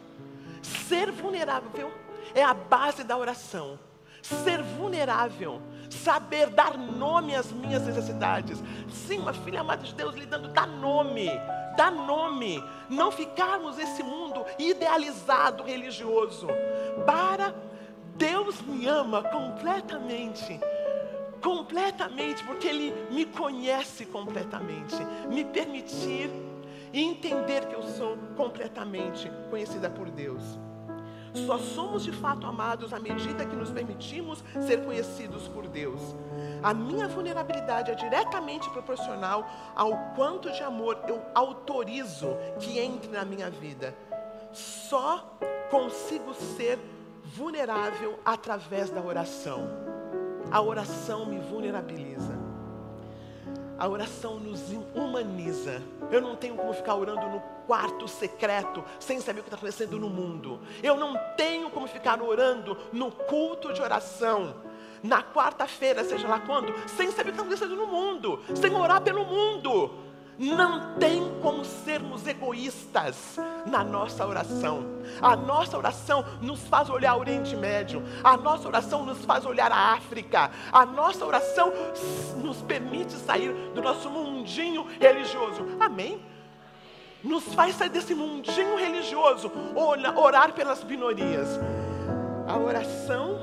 Ser 0.61 1.11
vulnerável 1.11 1.91
é 2.33 2.41
a 2.41 2.53
base 2.53 3.03
da 3.03 3.17
oração. 3.17 3.77
Ser 4.21 4.61
vulnerável, 4.61 5.61
saber 5.89 6.49
dar 6.49 6.77
nome 6.77 7.35
às 7.35 7.51
minhas 7.51 7.83
necessidades. 7.85 8.61
Sim, 8.89 9.19
uma 9.19 9.33
filha 9.33 9.61
amada 9.61 9.83
de 9.83 9.93
Deus 9.93 10.15
lidando, 10.15 10.49
dá 10.49 10.65
nome, 10.65 11.29
dá 11.75 11.91
nome. 11.91 12.63
Não 12.89 13.11
ficarmos 13.11 13.77
nesse 13.77 14.03
mundo 14.03 14.45
idealizado, 14.57 15.63
religioso. 15.63 16.47
Para 17.05 17.53
Deus 18.15 18.61
me 18.61 18.87
ama 18.87 19.23
completamente 19.23 20.59
completamente, 21.41 22.43
porque 22.43 22.67
Ele 22.67 22.93
me 23.11 23.25
conhece 23.25 24.05
completamente, 24.05 24.95
me 25.29 25.45
permitir 25.45 26.29
entender 26.93 27.65
que 27.67 27.75
eu 27.75 27.83
sou 27.83 28.17
completamente 28.35 29.31
conhecida 29.49 29.89
por 29.89 30.09
Deus. 30.09 30.41
Só 31.45 31.57
somos 31.57 32.03
de 32.03 32.11
fato 32.11 32.47
amados 32.47 32.93
à 32.93 32.99
medida 32.99 33.45
que 33.45 33.55
nos 33.55 33.69
permitimos 33.69 34.43
ser 34.65 34.83
conhecidos 34.83 35.47
por 35.47 35.67
Deus. 35.67 36.01
A 36.63 36.73
minha 36.73 37.07
vulnerabilidade 37.07 37.91
é 37.91 37.95
diretamente 37.95 38.69
proporcional 38.69 39.45
ao 39.75 39.91
quanto 40.15 40.51
de 40.51 40.63
amor 40.63 40.99
eu 41.07 41.21
autorizo 41.35 42.29
que 42.59 42.79
entre 42.79 43.09
na 43.11 43.23
minha 43.23 43.49
vida. 43.49 43.93
Só 44.51 45.37
consigo 45.69 46.33
ser 46.33 46.79
vulnerável 47.23 48.19
através 48.25 48.89
da 48.89 49.01
oração. 49.01 49.67
A 50.49 50.61
oração 50.61 51.25
me 51.25 51.39
vulnerabiliza. 51.39 52.36
A 53.77 53.87
oração 53.87 54.39
nos 54.39 54.61
humaniza. 54.95 55.81
Eu 56.11 56.21
não 56.21 56.35
tenho 56.35 56.55
como 56.55 56.73
ficar 56.73 56.95
orando 56.95 57.27
no 57.27 57.39
quarto 57.67 58.07
secreto 58.07 58.83
sem 58.99 59.19
saber 59.19 59.41
o 59.41 59.43
que 59.43 59.49
está 59.49 59.57
acontecendo 59.57 59.99
no 59.99 60.09
mundo. 60.09 60.59
Eu 60.81 60.97
não 60.97 61.15
tenho 61.35 61.69
como 61.69 61.87
ficar 61.87 62.21
orando 62.21 62.77
no 62.91 63.11
culto 63.11 63.71
de 63.73 63.81
oração. 63.81 64.55
Na 65.03 65.21
quarta-feira, 65.21 66.03
seja 66.03 66.27
lá 66.27 66.39
quando, 66.39 66.73
sem 66.87 67.11
saber 67.11 67.29
o 67.29 67.33
que 67.33 67.39
está 67.39 67.43
acontecendo 67.43 67.75
no 67.75 67.85
mundo, 67.85 68.41
sem 68.55 68.73
orar 68.75 68.99
pelo 69.01 69.23
mundo. 69.23 70.06
Não 70.39 70.93
tem 70.99 71.39
como 71.41 71.65
sermos 71.65 72.27
egoístas 72.27 73.39
na 73.65 73.83
nossa 73.83 74.25
oração. 74.25 74.85
A 75.19 75.35
nossa 75.35 75.75
oração 75.75 76.23
nos 76.41 76.61
faz 76.67 76.89
olhar 76.89 77.15
o 77.15 77.19
Oriente 77.19 77.55
Médio. 77.55 78.03
A 78.23 78.37
nossa 78.37 78.67
oração 78.67 79.03
nos 79.03 79.25
faz 79.25 79.45
olhar 79.45 79.71
a 79.71 79.93
África. 79.93 80.51
A 80.71 80.85
nossa 80.85 81.25
oração 81.25 81.73
nos 82.37 82.61
permite 82.61 83.13
sair 83.13 83.51
do 83.73 83.81
nosso 83.81 84.09
mundinho 84.11 84.85
religioso. 84.99 85.65
Amém? 85.79 86.21
Nos 87.23 87.43
faz 87.55 87.75
sair 87.75 87.89
desse 87.89 88.13
mundinho 88.13 88.77
religioso, 88.77 89.51
orar 90.15 90.53
pelas 90.53 90.83
minorias. 90.83 91.47
A 92.47 92.57
oração 92.57 93.36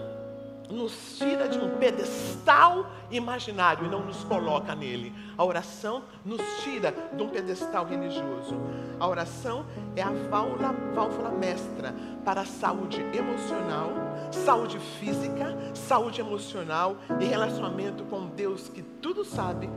nos 0.70 1.18
tira 1.18 1.48
de 1.48 1.58
um 1.58 1.76
pedestal 1.76 2.90
imaginário 3.10 3.86
e 3.86 3.90
não 3.90 4.04
nos 4.04 4.24
coloca 4.24 4.74
nele. 4.74 5.12
A 5.36 5.44
oração 5.44 6.02
nos 6.24 6.40
tira 6.62 6.94
de 7.12 7.22
um 7.22 7.28
pedestal 7.28 7.84
religioso. 7.84 8.56
A 8.98 9.06
oração 9.06 9.66
é 9.94 10.02
a 10.02 10.10
válvula, 10.10 10.72
válvula 10.94 11.30
mestra 11.30 11.94
para 12.24 12.42
a 12.42 12.46
saúde 12.46 13.00
emocional, 13.16 13.90
saúde 14.30 14.78
física, 14.98 15.56
saúde 15.74 16.20
emocional 16.20 16.96
e 17.20 17.24
relacionamento 17.24 18.04
com 18.04 18.26
Deus 18.26 18.68
que 18.68 18.82
tudo 18.82 19.24
sabe, 19.24 19.68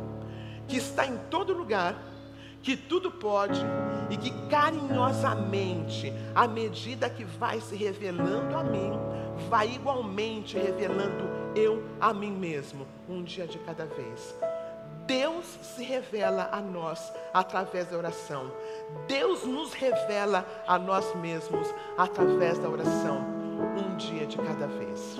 que 0.68 0.78
está 0.78 1.06
em 1.06 1.18
todo 1.30 1.54
lugar 1.54 1.96
que 2.62 2.76
tudo 2.76 3.12
pode 3.12 3.60
e 4.10 4.18
que 4.18 4.32
carinhosamente, 4.48 6.14
à 6.34 6.48
medida 6.48 7.10
que 7.10 7.24
vai 7.24 7.60
se 7.62 7.76
revelando 7.76 8.56
a 8.56 8.64
mim, 8.64 8.92
vai 9.50 9.70
igualmente 9.74 10.58
revelando 10.58 11.28
eu 11.56 11.84
a 12.00 12.14
mim 12.14 12.32
mesmo, 12.32 12.88
um 13.08 13.24
dia 13.24 13.48
de 13.48 13.60
cada 13.60 13.86
vez. 13.86 14.36
Deus 15.06 15.46
se 15.62 15.84
revela 15.84 16.50
a 16.52 16.60
nós 16.60 17.14
através 17.34 17.88
da 17.88 17.98
oração. 17.98 18.52
Deus 19.08 19.46
nos 19.46 19.74
revela 19.74 20.46
a 20.68 20.78
nós 20.78 21.16
mesmos 21.16 21.74
através 21.98 22.60
da 22.60 22.70
oração, 22.70 23.26
um 23.78 23.96
dia 23.96 24.26
de 24.28 24.38
cada 24.38 24.68
vez. 24.68 25.18